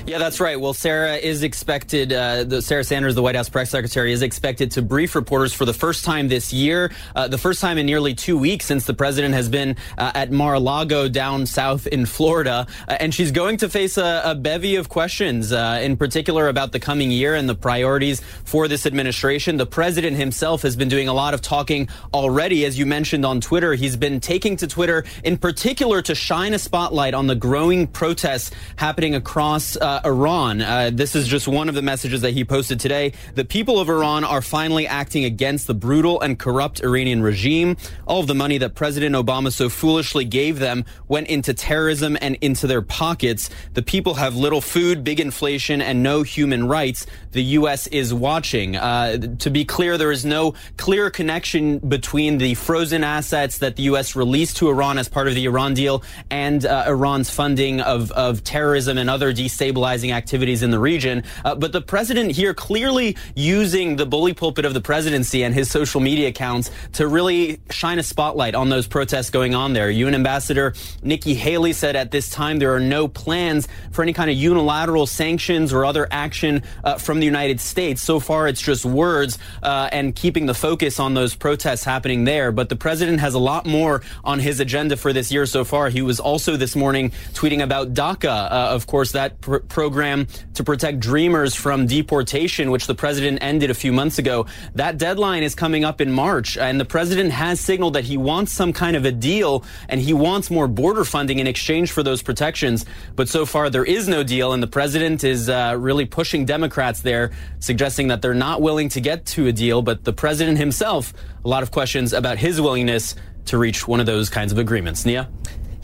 Yeah, 0.06 0.18
that's 0.18 0.38
right. 0.38 0.60
Well, 0.60 0.72
Sarah 0.72 1.16
is 1.16 1.42
expected, 1.42 2.12
uh, 2.12 2.44
the, 2.44 2.62
Sarah 2.62 2.84
Sanders, 2.84 3.16
the 3.16 3.22
White 3.22 3.34
House 3.34 3.48
press 3.48 3.70
secretary, 3.70 4.12
is 4.12 4.22
expected 4.22 4.70
to 4.70 4.82
brief 4.82 5.16
reporters 5.16 5.52
for 5.52 5.64
the 5.64 5.72
first 5.72 6.04
time 6.04 6.28
this 6.28 6.52
year, 6.52 6.92
uh, 7.16 7.26
the 7.26 7.38
first 7.38 7.60
time 7.60 7.76
in 7.76 7.86
nearly 7.86 8.14
two 8.14 8.38
weeks 8.38 8.66
since 8.66 8.86
the 8.86 8.94
president 8.94 9.34
has 9.34 9.48
been 9.48 9.74
uh, 9.98 10.12
at 10.14 10.30
Mar-a-Lago 10.30 11.08
down 11.08 11.44
south 11.44 11.88
in 11.88 12.06
Florida. 12.06 12.68
Uh, 12.86 12.96
and 13.00 13.12
she's 13.12 13.32
going 13.32 13.56
to 13.56 13.68
face 13.68 13.98
a, 13.98 14.22
a 14.24 14.36
bevy 14.36 14.76
of 14.76 14.88
questions, 14.88 15.50
uh, 15.50 15.80
in 15.82 15.96
particular 15.96 16.46
about 16.46 16.70
the 16.70 16.78
coming 16.78 17.10
year 17.10 17.34
and 17.34 17.48
the 17.48 17.56
priorities 17.56 18.20
for 18.44 18.68
this 18.68 18.86
administration. 18.86 19.56
The 19.56 19.66
president 19.66 20.16
himself 20.16 20.62
has 20.62 20.76
been 20.76 20.88
doing 20.88 21.08
a 21.08 21.14
lot 21.14 21.34
of 21.34 21.42
talking 21.42 21.88
already. 22.14 22.64
As 22.64 22.78
you 22.78 22.86
mentioned 22.86 23.26
on 23.26 23.40
Twitter, 23.40 23.74
he's 23.74 23.96
been 23.96 24.20
taking 24.20 24.56
to 24.58 24.68
Twitter 24.68 25.04
in 25.24 25.36
particular 25.36 26.00
to 26.02 26.14
shine 26.14 26.54
a 26.54 26.60
spotlight 26.60 27.12
on 27.12 27.26
the 27.26 27.34
growing 27.34 27.88
protests 27.88 28.52
happening 28.76 29.16
across 29.16 29.76
uh, 29.78 29.95
uh, 29.96 30.08
Iran. 30.08 30.60
Uh, 30.60 30.90
this 30.92 31.14
is 31.14 31.26
just 31.26 31.48
one 31.48 31.68
of 31.68 31.74
the 31.74 31.82
messages 31.82 32.20
that 32.20 32.32
he 32.32 32.44
posted 32.44 32.80
today. 32.80 33.12
The 33.34 33.44
people 33.44 33.78
of 33.78 33.88
Iran 33.88 34.24
are 34.24 34.42
finally 34.42 34.86
acting 34.86 35.24
against 35.24 35.66
the 35.66 35.74
brutal 35.74 36.20
and 36.20 36.38
corrupt 36.38 36.82
Iranian 36.82 37.22
regime. 37.22 37.76
All 38.06 38.20
of 38.20 38.26
the 38.26 38.34
money 38.34 38.58
that 38.58 38.74
President 38.74 39.14
Obama 39.14 39.52
so 39.52 39.68
foolishly 39.68 40.24
gave 40.24 40.58
them 40.58 40.84
went 41.08 41.28
into 41.28 41.54
terrorism 41.54 42.16
and 42.20 42.36
into 42.40 42.66
their 42.66 42.82
pockets. 42.82 43.50
The 43.74 43.82
people 43.82 44.14
have 44.14 44.36
little 44.36 44.60
food, 44.60 45.04
big 45.04 45.20
inflation, 45.20 45.80
and 45.80 46.02
no 46.02 46.22
human 46.22 46.68
rights. 46.68 47.06
The 47.32 47.42
U.S. 47.42 47.86
is 47.88 48.12
watching. 48.12 48.76
Uh, 48.76 49.36
to 49.38 49.50
be 49.50 49.64
clear, 49.64 49.98
there 49.98 50.12
is 50.12 50.24
no 50.24 50.54
clear 50.76 51.10
connection 51.10 51.78
between 51.78 52.38
the 52.38 52.54
frozen 52.54 53.04
assets 53.04 53.58
that 53.58 53.76
the 53.76 53.84
U.S. 53.84 54.16
released 54.16 54.58
to 54.58 54.68
Iran 54.68 54.98
as 54.98 55.08
part 55.08 55.28
of 55.28 55.34
the 55.34 55.44
Iran 55.44 55.74
deal 55.74 56.02
and 56.30 56.64
uh, 56.64 56.84
Iran's 56.86 57.30
funding 57.30 57.80
of, 57.80 58.10
of 58.12 58.42
terrorism 58.44 58.98
and 58.98 59.08
other 59.08 59.32
destabilizing 59.32 59.85
destabilizing 59.86 60.12
activities 60.12 60.62
in 60.62 60.70
the 60.70 60.78
region. 60.78 61.22
Uh, 61.44 61.54
but 61.54 61.72
the 61.72 61.80
president 61.80 62.32
here 62.32 62.54
clearly 62.54 63.16
using 63.34 63.96
the 63.96 64.06
bully 64.06 64.34
pulpit 64.34 64.64
of 64.64 64.74
the 64.74 64.80
presidency 64.80 65.42
and 65.42 65.54
his 65.54 65.70
social 65.70 66.00
media 66.00 66.28
accounts 66.28 66.70
to 66.92 67.06
really 67.06 67.60
shine 67.70 67.98
a 67.98 68.02
spotlight 68.02 68.54
on 68.54 68.68
those 68.68 68.86
protests 68.86 69.30
going 69.30 69.54
on 69.54 69.72
there. 69.72 69.90
UN 69.90 70.14
Ambassador 70.14 70.74
Nikki 71.02 71.34
Haley 71.34 71.72
said 71.72 71.96
at 71.96 72.10
this 72.10 72.30
time 72.30 72.58
there 72.58 72.74
are 72.74 72.80
no 72.80 73.08
plans 73.08 73.68
for 73.92 74.02
any 74.02 74.12
kind 74.12 74.30
of 74.30 74.36
unilateral 74.36 75.06
sanctions 75.06 75.72
or 75.72 75.84
other 75.84 76.06
action 76.10 76.62
uh, 76.84 76.96
from 76.96 77.20
the 77.20 77.26
United 77.26 77.60
States. 77.60 78.02
So 78.02 78.20
far, 78.20 78.48
it's 78.48 78.60
just 78.60 78.84
words 78.84 79.38
uh, 79.62 79.88
and 79.92 80.14
keeping 80.14 80.46
the 80.46 80.54
focus 80.54 80.98
on 80.98 81.14
those 81.14 81.34
protests 81.34 81.84
happening 81.84 82.24
there. 82.24 82.52
But 82.52 82.68
the 82.68 82.76
president 82.76 83.20
has 83.20 83.34
a 83.34 83.38
lot 83.38 83.66
more 83.66 84.02
on 84.24 84.38
his 84.38 84.60
agenda 84.60 84.96
for 84.96 85.12
this 85.12 85.30
year 85.30 85.46
so 85.46 85.64
far. 85.64 85.88
He 85.88 86.02
was 86.02 86.20
also 86.20 86.56
this 86.56 86.76
morning 86.76 87.10
tweeting 87.32 87.62
about 87.62 87.94
DACA, 87.94 88.50
uh, 88.50 88.74
of 88.74 88.86
course, 88.86 89.12
that 89.12 89.40
pr- 89.40 89.58
program 89.76 90.26
to 90.54 90.64
protect 90.64 91.00
dreamers 91.00 91.54
from 91.54 91.86
deportation, 91.86 92.70
which 92.70 92.86
the 92.86 92.94
president 92.94 93.36
ended 93.42 93.68
a 93.70 93.74
few 93.74 93.92
months 93.92 94.18
ago. 94.18 94.46
That 94.74 94.96
deadline 94.96 95.42
is 95.42 95.54
coming 95.54 95.84
up 95.84 96.00
in 96.00 96.10
March, 96.10 96.56
and 96.56 96.80
the 96.80 96.86
president 96.86 97.30
has 97.32 97.60
signaled 97.60 97.92
that 97.92 98.04
he 98.04 98.16
wants 98.16 98.52
some 98.52 98.72
kind 98.72 98.96
of 98.96 99.04
a 99.04 99.12
deal 99.12 99.64
and 99.90 100.00
he 100.00 100.14
wants 100.14 100.50
more 100.50 100.66
border 100.66 101.04
funding 101.04 101.40
in 101.40 101.46
exchange 101.46 101.92
for 101.92 102.02
those 102.02 102.22
protections. 102.22 102.86
But 103.16 103.28
so 103.28 103.44
far, 103.44 103.68
there 103.68 103.84
is 103.84 104.08
no 104.08 104.24
deal, 104.24 104.54
and 104.54 104.62
the 104.62 104.72
president 104.78 105.24
is 105.24 105.50
uh, 105.50 105.76
really 105.78 106.06
pushing 106.06 106.46
Democrats 106.46 107.02
there, 107.02 107.32
suggesting 107.60 108.08
that 108.08 108.22
they're 108.22 108.32
not 108.48 108.62
willing 108.62 108.88
to 108.96 109.00
get 109.02 109.26
to 109.34 109.46
a 109.46 109.52
deal. 109.52 109.82
But 109.82 110.04
the 110.04 110.14
president 110.14 110.56
himself, 110.56 111.12
a 111.44 111.48
lot 111.48 111.62
of 111.62 111.70
questions 111.70 112.14
about 112.14 112.38
his 112.38 112.62
willingness 112.62 113.14
to 113.50 113.58
reach 113.58 113.86
one 113.86 114.00
of 114.00 114.06
those 114.06 114.30
kinds 114.30 114.52
of 114.52 114.58
agreements. 114.58 115.04
Nia? 115.04 115.28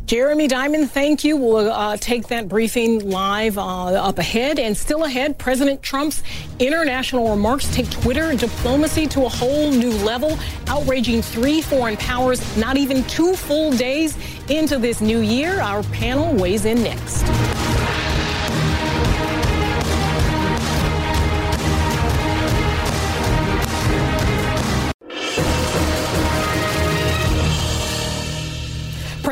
Jeremy 0.06 0.47
Diamond, 0.47 0.90
thank 0.90 1.25
you. 1.25 1.37
We'll 1.37 1.71
uh, 1.71 1.97
take 1.97 2.28
that 2.28 2.49
briefing 2.49 3.09
live 3.09 3.56
uh, 3.56 3.62
up 3.62 4.18
ahead. 4.18 4.59
And 4.59 4.76
still 4.76 5.04
ahead, 5.04 5.38
President 5.38 5.82
Trump's 5.82 6.23
international 6.59 7.30
remarks 7.30 7.73
take 7.75 7.88
Twitter 7.88 8.35
diplomacy 8.35 9.06
to 9.09 9.25
a 9.25 9.28
whole 9.28 9.71
new 9.71 9.92
level, 10.04 10.38
outraging 10.66 11.23
three 11.23 11.62
foreign 11.62 11.97
powers 11.97 12.42
not 12.56 12.76
even 12.76 13.04
two 13.04 13.35
full 13.35 13.71
days 13.73 14.16
into 14.50 14.78
this 14.78 15.00
new 15.00 15.21
year. 15.21 15.61
Our 15.61 15.82
panel 15.85 16.35
weighs 16.35 16.64
in 16.64 16.82
next. 16.82 17.72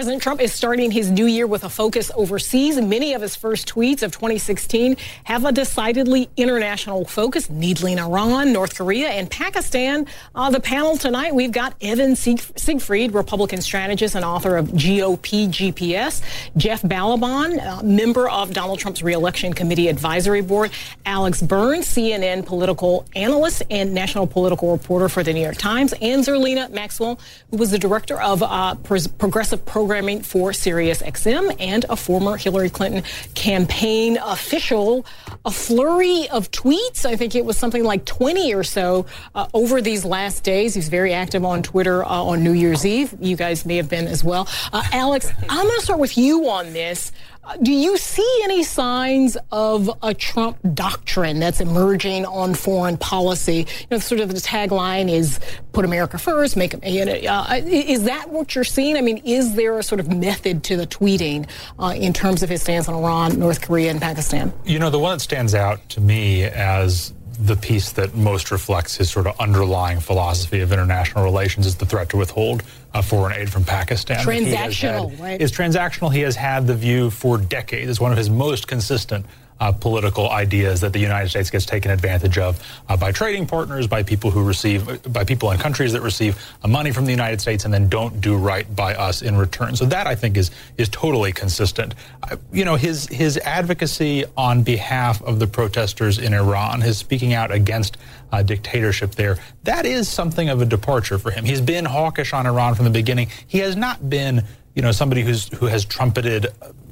President 0.00 0.22
Trump 0.22 0.40
is 0.40 0.50
starting 0.50 0.90
his 0.90 1.10
new 1.10 1.26
year 1.26 1.46
with 1.46 1.62
a 1.62 1.68
focus 1.68 2.10
overseas. 2.14 2.80
Many 2.80 3.12
of 3.12 3.20
his 3.20 3.36
first 3.36 3.68
tweets 3.68 4.02
of 4.02 4.12
2016 4.12 4.96
have 5.24 5.44
a 5.44 5.52
decidedly 5.52 6.30
international 6.38 7.04
focus, 7.04 7.50
needling 7.50 7.98
Iran, 7.98 8.50
North 8.50 8.78
Korea, 8.78 9.08
and 9.10 9.30
Pakistan. 9.30 10.06
Uh, 10.34 10.48
the 10.48 10.58
panel 10.58 10.96
tonight, 10.96 11.34
we've 11.34 11.52
got 11.52 11.74
Evan 11.82 12.16
Siegfried, 12.16 13.12
Republican 13.12 13.60
strategist 13.60 14.14
and 14.14 14.24
author 14.24 14.56
of 14.56 14.68
GOP 14.68 15.48
GPS, 15.48 16.22
Jeff 16.56 16.80
Balaban, 16.80 17.62
uh, 17.62 17.82
member 17.82 18.26
of 18.26 18.54
Donald 18.54 18.78
Trump's 18.78 19.02
reelection 19.02 19.52
committee 19.52 19.88
advisory 19.88 20.40
board, 20.40 20.70
Alex 21.04 21.42
Burns, 21.42 21.84
CNN 21.84 22.46
political 22.46 23.04
analyst 23.14 23.64
and 23.68 23.92
national 23.92 24.26
political 24.26 24.72
reporter 24.72 25.10
for 25.10 25.22
the 25.22 25.34
New 25.34 25.42
York 25.42 25.58
Times, 25.58 25.92
and 26.00 26.24
Zerlina 26.24 26.70
Maxwell, 26.70 27.20
who 27.50 27.58
was 27.58 27.70
the 27.70 27.78
director 27.78 28.18
of 28.18 28.42
uh, 28.42 28.76
Progressive 28.76 29.66
Programs 29.66 29.89
programming 29.90 30.22
for 30.22 30.52
SiriusXM 30.52 31.56
and 31.58 31.84
a 31.90 31.96
former 31.96 32.36
Hillary 32.36 32.70
Clinton 32.70 33.02
campaign 33.34 34.18
official. 34.24 35.04
A 35.44 35.50
flurry 35.50 36.28
of 36.28 36.48
tweets. 36.52 37.04
I 37.04 37.16
think 37.16 37.34
it 37.34 37.44
was 37.44 37.56
something 37.56 37.82
like 37.82 38.04
20 38.04 38.54
or 38.54 38.62
so 38.62 39.06
uh, 39.34 39.48
over 39.52 39.82
these 39.82 40.04
last 40.04 40.44
days. 40.44 40.74
He's 40.74 40.88
very 40.88 41.12
active 41.12 41.44
on 41.44 41.64
Twitter 41.64 42.04
uh, 42.04 42.08
on 42.08 42.44
New 42.44 42.52
Year's 42.52 42.86
Eve. 42.86 43.12
You 43.18 43.34
guys 43.34 43.66
may 43.66 43.78
have 43.78 43.88
been 43.88 44.06
as 44.06 44.22
well. 44.22 44.48
Uh, 44.72 44.84
Alex, 44.92 45.28
I'm 45.48 45.66
going 45.66 45.78
to 45.80 45.84
start 45.84 45.98
with 45.98 46.16
you 46.16 46.48
on 46.48 46.72
this. 46.72 47.10
Do 47.62 47.72
you 47.72 47.96
see 47.96 48.40
any 48.44 48.62
signs 48.62 49.36
of 49.50 49.90
a 50.02 50.14
Trump 50.14 50.58
doctrine 50.74 51.40
that's 51.40 51.60
emerging 51.60 52.26
on 52.26 52.54
foreign 52.54 52.96
policy? 52.96 53.66
You 53.80 53.86
know, 53.90 53.98
sort 53.98 54.20
of 54.20 54.28
the 54.28 54.40
tagline 54.40 55.10
is 55.10 55.40
"Put 55.72 55.84
America 55.84 56.18
first, 56.18 56.56
make 56.56 56.74
uh, 56.74 57.60
is 57.64 58.04
that 58.04 58.30
what 58.30 58.54
you're 58.54 58.64
seeing? 58.64 58.96
I 58.96 59.00
mean, 59.00 59.18
is 59.24 59.54
there 59.54 59.78
a 59.78 59.82
sort 59.82 60.00
of 60.00 60.08
method 60.14 60.62
to 60.64 60.76
the 60.76 60.86
tweeting 60.86 61.48
uh, 61.78 61.94
in 61.96 62.12
terms 62.12 62.42
of 62.42 62.50
his 62.50 62.62
stance 62.62 62.88
on 62.88 62.94
Iran, 62.94 63.38
North 63.38 63.62
Korea, 63.62 63.90
and 63.90 64.00
Pakistan? 64.00 64.52
You 64.64 64.78
know, 64.78 64.90
the 64.90 64.98
one 64.98 65.16
that 65.16 65.20
stands 65.20 65.54
out 65.54 65.86
to 65.90 66.00
me 66.00 66.44
as 66.44 67.12
the 67.40 67.56
piece 67.56 67.92
that 67.92 68.14
most 68.14 68.50
reflects 68.50 68.96
his 68.96 69.10
sort 69.10 69.26
of 69.26 69.38
underlying 69.40 69.98
philosophy 69.98 70.60
of 70.60 70.72
international 70.72 71.24
relations 71.24 71.66
is 71.66 71.74
the 71.76 71.86
threat 71.86 72.10
to 72.10 72.18
withhold 72.18 72.62
uh, 72.92 73.00
foreign 73.00 73.34
aid 73.36 73.50
from 73.50 73.64
Pakistan. 73.64 74.18
Transactional, 74.18 75.10
had, 75.10 75.20
right? 75.20 75.40
Is 75.40 75.50
transactional. 75.50 76.12
He 76.12 76.20
has 76.20 76.36
had 76.36 76.66
the 76.66 76.74
view 76.74 77.08
for 77.08 77.38
decades. 77.38 77.88
It's 77.88 78.00
one 78.00 78.12
of 78.12 78.18
his 78.18 78.28
most 78.28 78.68
consistent 78.68 79.24
uh, 79.60 79.70
political 79.72 80.30
ideas 80.30 80.80
that 80.80 80.92
the 80.92 80.98
United 80.98 81.28
States 81.28 81.50
gets 81.50 81.66
taken 81.66 81.90
advantage 81.90 82.38
of 82.38 82.60
uh, 82.88 82.96
by 82.96 83.12
trading 83.12 83.46
partners, 83.46 83.86
by 83.86 84.02
people 84.02 84.30
who 84.30 84.42
receive, 84.42 85.12
by 85.12 85.22
people 85.22 85.50
in 85.50 85.58
countries 85.58 85.92
that 85.92 86.00
receive 86.00 86.42
uh, 86.62 86.68
money 86.68 86.90
from 86.90 87.04
the 87.04 87.10
United 87.10 87.40
States 87.40 87.64
and 87.64 87.72
then 87.72 87.88
don't 87.88 88.20
do 88.20 88.36
right 88.36 88.74
by 88.74 88.94
us 88.94 89.22
in 89.22 89.36
return. 89.36 89.76
So 89.76 89.84
that 89.86 90.06
I 90.06 90.14
think 90.14 90.36
is 90.36 90.50
is 90.78 90.88
totally 90.88 91.32
consistent. 91.32 91.94
Uh, 92.22 92.36
you 92.52 92.64
know, 92.64 92.76
his 92.76 93.06
his 93.06 93.36
advocacy 93.38 94.24
on 94.36 94.62
behalf 94.62 95.22
of 95.22 95.38
the 95.38 95.46
protesters 95.46 96.18
in 96.18 96.32
Iran, 96.32 96.80
his 96.80 96.98
speaking 96.98 97.34
out 97.34 97.52
against 97.52 97.98
uh, 98.32 98.42
dictatorship 98.42 99.14
there, 99.14 99.36
that 99.64 99.84
is 99.84 100.08
something 100.08 100.48
of 100.48 100.62
a 100.62 100.66
departure 100.66 101.18
for 101.18 101.30
him. 101.30 101.44
He's 101.44 101.60
been 101.60 101.84
hawkish 101.84 102.32
on 102.32 102.46
Iran 102.46 102.74
from 102.74 102.86
the 102.86 102.90
beginning. 102.90 103.28
He 103.46 103.58
has 103.58 103.76
not 103.76 104.08
been 104.08 104.44
you 104.74 104.82
know, 104.82 104.92
somebody 104.92 105.22
who's 105.22 105.48
who 105.48 105.66
has 105.66 105.84
trumpeted 105.84 106.46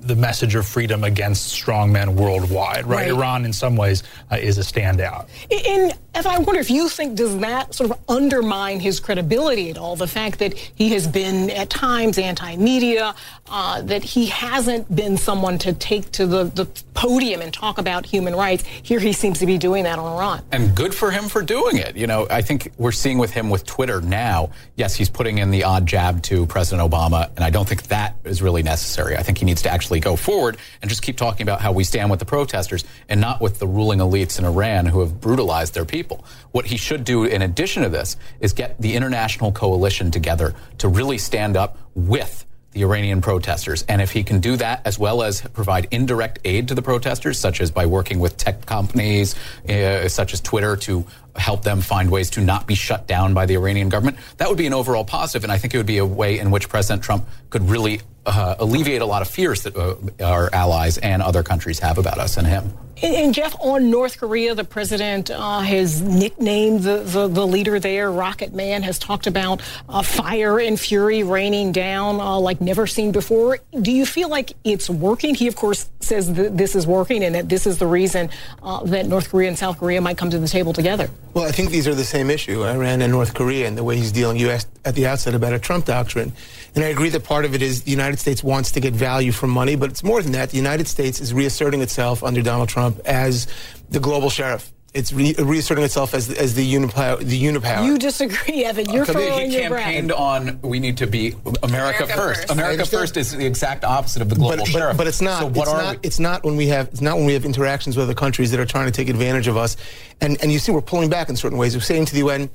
the 0.08 0.16
message 0.16 0.54
of 0.54 0.66
freedom 0.66 1.04
against 1.04 1.54
strongmen 1.54 2.14
worldwide, 2.14 2.86
right? 2.86 3.02
right? 3.02 3.08
Iran, 3.08 3.44
in 3.44 3.52
some 3.52 3.76
ways, 3.76 4.02
uh, 4.32 4.36
is 4.36 4.58
a 4.58 4.62
standout. 4.62 5.28
And 5.50 5.92
if 6.14 6.26
I 6.26 6.38
wonder 6.38 6.60
if 6.60 6.70
you 6.70 6.88
think 6.88 7.14
does 7.14 7.38
that 7.38 7.74
sort 7.74 7.90
of 7.90 7.98
undermine 8.08 8.80
his 8.80 8.98
credibility 8.98 9.70
at 9.70 9.78
all? 9.78 9.94
The 9.94 10.06
fact 10.06 10.38
that 10.40 10.54
he 10.54 10.88
has 10.90 11.06
been 11.06 11.50
at 11.50 11.70
times 11.70 12.18
anti-media, 12.18 13.14
uh, 13.48 13.82
that 13.82 14.02
he 14.02 14.26
hasn't 14.26 14.94
been 14.94 15.16
someone 15.16 15.58
to 15.58 15.72
take 15.74 16.10
to 16.12 16.26
the, 16.26 16.44
the 16.44 16.64
podium 16.94 17.40
and 17.40 17.52
talk 17.52 17.78
about 17.78 18.04
human 18.04 18.34
rights. 18.34 18.64
Here 18.64 18.98
he 18.98 19.12
seems 19.12 19.38
to 19.38 19.46
be 19.46 19.58
doing 19.58 19.84
that 19.84 19.98
on 19.98 20.12
Iran. 20.12 20.42
And 20.50 20.74
good 20.74 20.94
for 20.94 21.10
him 21.10 21.28
for 21.28 21.42
doing 21.42 21.76
it. 21.76 21.96
You 21.96 22.06
know, 22.06 22.26
I 22.30 22.42
think 22.42 22.72
we're 22.78 22.92
seeing 22.92 23.18
with 23.18 23.30
him 23.30 23.50
with 23.50 23.64
Twitter 23.66 24.00
now. 24.00 24.50
Yes, 24.76 24.94
he's 24.94 25.10
putting 25.10 25.38
in 25.38 25.50
the 25.50 25.64
odd 25.64 25.86
jab 25.86 26.22
to 26.24 26.46
President 26.46 26.90
Obama, 26.90 27.30
and 27.36 27.44
I 27.44 27.50
don't 27.50 27.68
think 27.68 27.84
that 27.84 28.16
is 28.24 28.42
really 28.42 28.62
necessary. 28.62 29.16
I 29.16 29.22
think 29.22 29.38
he 29.38 29.44
needs 29.44 29.62
to 29.62 29.70
actually 29.70 29.97
go 30.00 30.16
forward 30.16 30.56
and 30.82 30.88
just 30.88 31.02
keep 31.02 31.16
talking 31.16 31.42
about 31.42 31.60
how 31.60 31.72
we 31.72 31.84
stand 31.84 32.10
with 32.10 32.18
the 32.18 32.26
protesters 32.26 32.84
and 33.08 33.20
not 33.20 33.40
with 33.40 33.58
the 33.58 33.66
ruling 33.66 33.98
elites 33.98 34.38
in 34.38 34.44
Iran 34.44 34.86
who 34.86 35.00
have 35.00 35.20
brutalized 35.20 35.74
their 35.74 35.84
people. 35.84 36.24
What 36.52 36.66
he 36.66 36.76
should 36.76 37.04
do 37.04 37.24
in 37.24 37.42
addition 37.42 37.82
to 37.82 37.88
this 37.88 38.16
is 38.40 38.52
get 38.52 38.80
the 38.80 38.94
international 38.94 39.52
coalition 39.52 40.10
together 40.10 40.54
to 40.78 40.88
really 40.88 41.18
stand 41.18 41.56
up 41.56 41.78
with 41.94 42.44
the 42.72 42.82
Iranian 42.82 43.20
protesters. 43.20 43.82
And 43.88 44.02
if 44.02 44.12
he 44.12 44.22
can 44.22 44.40
do 44.40 44.56
that, 44.56 44.82
as 44.84 44.98
well 44.98 45.22
as 45.22 45.40
provide 45.40 45.88
indirect 45.90 46.40
aid 46.44 46.68
to 46.68 46.74
the 46.74 46.82
protesters, 46.82 47.38
such 47.38 47.60
as 47.60 47.70
by 47.70 47.86
working 47.86 48.20
with 48.20 48.36
tech 48.36 48.66
companies, 48.66 49.34
uh, 49.68 50.08
such 50.08 50.34
as 50.34 50.40
Twitter, 50.40 50.76
to 50.76 51.06
help 51.38 51.62
them 51.62 51.80
find 51.80 52.10
ways 52.10 52.30
to 52.30 52.40
not 52.40 52.66
be 52.66 52.74
shut 52.74 53.06
down 53.06 53.34
by 53.34 53.46
the 53.46 53.54
Iranian 53.54 53.88
government, 53.88 54.18
that 54.36 54.48
would 54.48 54.58
be 54.58 54.66
an 54.66 54.74
overall. 54.74 55.06
And 55.08 55.52
I 55.52 55.58
think 55.58 55.74
it 55.74 55.76
would 55.76 55.86
be 55.86 55.98
a 55.98 56.06
way 56.06 56.38
in 56.38 56.50
which 56.50 56.68
President 56.68 57.02
Trump 57.02 57.26
could 57.50 57.68
really 57.68 58.00
uh, 58.26 58.56
alleviate 58.58 59.00
a 59.00 59.06
lot 59.06 59.22
of 59.22 59.28
fears 59.28 59.62
that 59.62 59.76
uh, 59.76 59.96
our 60.24 60.52
allies 60.52 60.98
and 60.98 61.22
other 61.22 61.42
countries 61.42 61.78
have 61.78 61.98
about 61.98 62.18
us 62.18 62.36
and 62.36 62.46
him. 62.46 62.72
And, 63.00 63.32
Jeff, 63.32 63.54
on 63.60 63.90
North 63.90 64.18
Korea, 64.18 64.56
the 64.56 64.64
president 64.64 65.30
uh, 65.30 65.60
has 65.60 66.02
nicknamed 66.02 66.82
the, 66.82 66.98
the, 66.98 67.28
the, 67.28 67.46
leader 67.46 67.78
there, 67.78 68.10
Rocket 68.10 68.52
Man, 68.52 68.82
has 68.82 68.98
talked 68.98 69.28
about 69.28 69.62
uh, 69.88 70.02
fire 70.02 70.58
and 70.58 70.78
fury 70.78 71.22
raining 71.22 71.70
down 71.70 72.18
uh, 72.18 72.40
like 72.40 72.60
never 72.60 72.88
seen 72.88 73.12
before. 73.12 73.60
Do 73.80 73.92
you 73.92 74.04
feel 74.04 74.28
like 74.28 74.54
it's 74.64 74.90
working? 74.90 75.36
He, 75.36 75.46
of 75.46 75.54
course, 75.54 75.88
says 76.00 76.32
that 76.34 76.56
this 76.56 76.74
is 76.74 76.88
working 76.88 77.22
and 77.22 77.36
that 77.36 77.48
this 77.48 77.68
is 77.68 77.78
the 77.78 77.86
reason 77.86 78.30
uh, 78.64 78.82
that 78.84 79.06
North 79.06 79.30
Korea 79.30 79.48
and 79.48 79.58
South 79.58 79.78
Korea 79.78 80.00
might 80.00 80.18
come 80.18 80.30
to 80.30 80.38
the 80.38 80.48
table 80.48 80.72
together. 80.72 81.08
Well, 81.38 81.46
I 81.46 81.52
think 81.52 81.70
these 81.70 81.86
are 81.86 81.94
the 81.94 82.02
same 82.02 82.30
issue, 82.30 82.64
Iran 82.64 83.00
and 83.00 83.12
North 83.12 83.32
Korea, 83.32 83.68
and 83.68 83.78
the 83.78 83.84
way 83.84 83.96
he's 83.96 84.10
dealing. 84.10 84.38
You 84.38 84.50
asked 84.50 84.66
at 84.84 84.96
the 84.96 85.06
outset 85.06 85.36
about 85.36 85.52
a 85.52 85.60
Trump 85.60 85.84
doctrine. 85.84 86.32
And 86.74 86.82
I 86.82 86.88
agree 86.88 87.10
that 87.10 87.22
part 87.22 87.44
of 87.44 87.54
it 87.54 87.62
is 87.62 87.84
the 87.84 87.92
United 87.92 88.18
States 88.18 88.42
wants 88.42 88.72
to 88.72 88.80
get 88.80 88.92
value 88.92 89.30
for 89.30 89.46
money, 89.46 89.76
but 89.76 89.88
it's 89.88 90.02
more 90.02 90.20
than 90.20 90.32
that. 90.32 90.50
The 90.50 90.56
United 90.56 90.88
States 90.88 91.20
is 91.20 91.32
reasserting 91.32 91.80
itself 91.80 92.24
under 92.24 92.42
Donald 92.42 92.68
Trump 92.68 92.98
as 93.04 93.46
the 93.88 94.00
global 94.00 94.30
sheriff 94.30 94.72
It's 94.94 95.12
re- 95.12 95.34
reasserting 95.38 95.84
itself 95.84 96.14
as 96.14 96.30
as 96.30 96.54
the 96.54 96.74
unipower. 96.74 97.18
The 97.18 97.42
unipower. 97.42 97.84
You 97.84 97.98
disagree, 97.98 98.64
Evan. 98.64 98.88
You're 98.90 99.04
He 99.04 99.12
throwing 99.12 99.50
your 99.50 99.60
campaigned 99.68 100.08
breath. 100.08 100.20
on 100.20 100.60
we 100.62 100.80
need 100.80 100.96
to 100.96 101.06
be 101.06 101.34
America, 101.62 102.04
America 102.04 102.06
first. 102.06 102.40
first. 102.40 102.50
America 102.50 102.86
first 102.86 103.16
is 103.18 103.36
the 103.36 103.44
exact 103.44 103.84
opposite 103.84 104.22
of 104.22 104.30
the 104.30 104.34
global 104.34 104.56
but, 104.56 104.66
sheriff. 104.66 104.96
But, 104.96 105.04
but 105.04 105.06
it's 105.06 105.20
not. 105.20 105.40
So 105.40 105.46
what 105.46 105.56
it's 105.58 105.68
are 105.68 105.82
not. 105.82 105.96
we? 105.96 106.00
It's 106.04 106.18
not 106.18 106.42
when 106.44 106.56
we 106.56 106.68
have. 106.68 106.88
It's 106.88 107.02
not 107.02 107.16
when 107.18 107.26
we 107.26 107.34
have 107.34 107.44
interactions 107.44 107.96
with 107.96 108.04
other 108.04 108.14
countries 108.14 108.50
that 108.50 108.60
are 108.60 108.66
trying 108.66 108.86
to 108.86 108.92
take 108.92 109.10
advantage 109.10 109.46
of 109.46 109.58
us, 109.58 109.76
and 110.22 110.40
and 110.42 110.50
you 110.50 110.58
see 110.58 110.72
we're 110.72 110.80
pulling 110.80 111.10
back 111.10 111.28
in 111.28 111.36
certain 111.36 111.58
ways. 111.58 111.74
We're 111.76 111.82
saying 111.82 112.06
to 112.06 112.14
the 112.14 112.20
UN, 112.20 112.48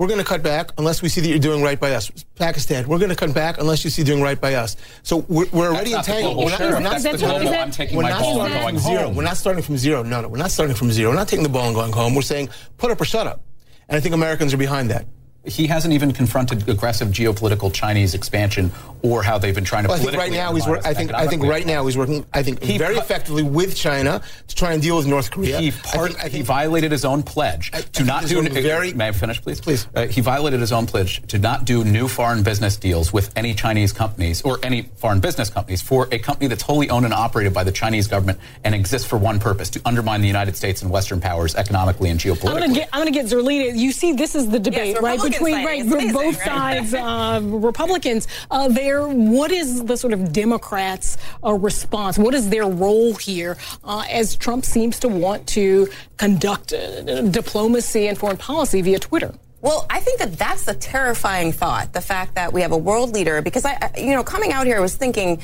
we're 0.00 0.06
going 0.06 0.18
to 0.18 0.24
cut 0.24 0.42
back 0.42 0.70
unless 0.78 1.02
we 1.02 1.10
see 1.10 1.20
that 1.20 1.28
you're 1.28 1.38
doing 1.38 1.62
right 1.62 1.78
by 1.78 1.92
us. 1.92 2.10
Pakistan, 2.36 2.88
we're 2.88 2.96
going 2.96 3.10
to 3.10 3.14
cut 3.14 3.34
back 3.34 3.58
unless 3.58 3.84
you 3.84 3.90
see 3.90 4.02
doing 4.02 4.22
right 4.22 4.40
by 4.40 4.54
us. 4.54 4.74
So 5.02 5.26
we're, 5.28 5.44
we're 5.52 5.68
already 5.68 5.92
entangled. 5.92 6.38
We're 6.38 6.48
not, 6.48 6.60
we're 6.60 6.80
not, 6.80 7.02
That's 7.02 7.20
the 7.20 7.26
global, 7.26 7.50
I'm 7.50 7.70
taking 7.70 7.98
we're 7.98 8.04
my 8.04 8.08
not 8.08 8.20
ball 8.22 8.40
and 8.40 8.50
starting 8.50 8.62
going 8.62 8.74
from 8.76 8.82
zero. 8.82 9.10
We're 9.10 9.22
not 9.24 9.36
starting 9.36 9.62
from 9.62 9.76
zero. 9.76 10.02
No, 10.02 10.22
no, 10.22 10.28
we're 10.28 10.38
not 10.38 10.52
starting 10.52 10.74
from 10.74 10.90
zero. 10.90 11.10
We're 11.10 11.16
not 11.16 11.28
taking 11.28 11.42
the 11.42 11.50
ball 11.50 11.66
and 11.66 11.74
going 11.74 11.92
home. 11.92 12.14
We're 12.14 12.22
saying 12.22 12.48
put 12.78 12.90
up 12.90 12.98
or 12.98 13.04
shut 13.04 13.26
up. 13.26 13.42
And 13.90 13.96
I 13.98 14.00
think 14.00 14.14
Americans 14.14 14.54
are 14.54 14.56
behind 14.56 14.88
that. 14.88 15.04
He 15.44 15.66
hasn't 15.66 15.94
even 15.94 16.12
confronted 16.12 16.68
aggressive 16.68 17.08
geopolitical 17.08 17.72
Chinese 17.72 18.14
expansion 18.14 18.70
or 19.02 19.22
how 19.22 19.38
they've 19.38 19.54
been 19.54 19.64
trying 19.64 19.84
to 19.84 19.88
Well, 19.88 19.96
I 19.98 20.02
think 20.02 20.16
right 20.16 20.30
now 20.30 20.52
he's. 20.52 20.64
undermine 20.64 20.70
Work, 20.70 20.78
us 20.80 20.86
I 20.86 20.94
think. 20.94 21.14
I 21.14 21.26
think 21.26 21.42
right 21.44 21.64
now 21.66 21.86
he's 21.86 21.96
working. 21.96 22.26
I 22.34 22.42
think 22.42 22.62
He 22.62 22.76
very 22.76 22.96
cut- 22.96 23.04
effectively 23.04 23.42
with 23.42 23.74
China 23.74 24.20
to 24.48 24.54
try 24.54 24.74
and 24.74 24.82
deal 24.82 24.98
with 24.98 25.06
North 25.06 25.30
Korea. 25.30 25.58
He, 25.58 25.68
I 25.68 25.70
think- 25.70 26.24
I 26.24 26.28
he 26.28 26.42
violated 26.42 26.92
his 26.92 27.06
own 27.06 27.22
pledge 27.22 27.70
to 27.92 28.04
not 28.04 28.26
do. 28.26 28.42
very- 28.48 28.92
may 28.92 29.08
I 29.08 29.12
finish, 29.12 29.40
please? 29.40 29.60
Please. 29.62 29.86
Uh, 29.94 30.06
he 30.06 30.20
violated 30.20 30.60
his 30.60 30.72
own 30.72 30.86
pledge 30.86 31.22
to 31.28 31.38
not 31.38 31.64
do 31.64 31.84
new 31.84 32.06
foreign 32.08 32.42
business 32.42 32.76
deals 32.76 33.10
with 33.10 33.30
any 33.34 33.54
Chinese 33.54 33.92
companies 33.94 34.42
or 34.42 34.58
any 34.62 34.90
foreign 34.96 35.20
business 35.20 35.48
companies 35.48 35.80
for 35.80 36.06
a 36.12 36.18
company 36.18 36.48
that's 36.48 36.62
wholly 36.62 36.90
owned 36.90 37.06
and 37.06 37.14
operated 37.14 37.54
by 37.54 37.64
the 37.64 37.72
Chinese 37.72 38.06
government 38.06 38.38
and 38.64 38.74
exists 38.74 39.08
for 39.08 39.16
one 39.16 39.38
purpose: 39.40 39.70
to 39.70 39.80
undermine 39.86 40.20
the 40.20 40.26
United 40.28 40.54
States 40.54 40.82
and 40.82 40.90
Western 40.90 41.18
powers 41.22 41.54
economically 41.54 42.10
and 42.10 42.20
I'm 42.22 42.34
geopolitically. 42.36 42.60
gonna 42.60 42.74
get. 42.74 42.88
I'm 42.92 43.00
gonna 43.00 43.10
get 43.10 43.24
Zerlina. 43.26 43.74
You 43.78 43.92
see, 43.92 44.12
this 44.12 44.34
is 44.34 44.46
the 44.50 44.58
debate, 44.58 45.00
right? 45.00 45.18
Between 45.30 45.64
right, 45.64 45.82
amazing, 45.82 46.12
both 46.12 46.38
right? 46.38 46.46
sides, 46.80 46.94
uh, 46.94 47.40
Republicans. 47.42 48.26
Uh, 48.50 48.68
there. 48.68 49.06
What 49.08 49.50
is 49.52 49.84
the 49.84 49.96
sort 49.96 50.12
of 50.12 50.32
Democrats' 50.32 51.16
uh, 51.44 51.52
response? 51.54 52.18
What 52.18 52.34
is 52.34 52.48
their 52.50 52.66
role 52.66 53.14
here, 53.14 53.56
uh, 53.84 54.04
as 54.10 54.36
Trump 54.36 54.64
seems 54.64 54.98
to 55.00 55.08
want 55.08 55.46
to 55.48 55.88
conduct 56.16 56.72
uh, 56.72 57.22
diplomacy 57.22 58.06
and 58.08 58.16
foreign 58.18 58.36
policy 58.36 58.82
via 58.82 58.98
Twitter? 58.98 59.34
Well, 59.62 59.86
I 59.90 60.00
think 60.00 60.18
that 60.20 60.38
that's 60.38 60.64
the 60.64 60.72
terrifying 60.74 61.52
thought. 61.52 61.92
The 61.92 62.00
fact 62.00 62.34
that 62.36 62.52
we 62.52 62.62
have 62.62 62.72
a 62.72 62.78
world 62.78 63.10
leader, 63.12 63.42
because 63.42 63.64
I, 63.66 63.72
I- 63.80 63.98
you 64.00 64.12
know, 64.14 64.24
coming 64.24 64.52
out 64.52 64.66
here, 64.66 64.76
I 64.78 64.80
was 64.80 64.96
thinking, 64.96 65.42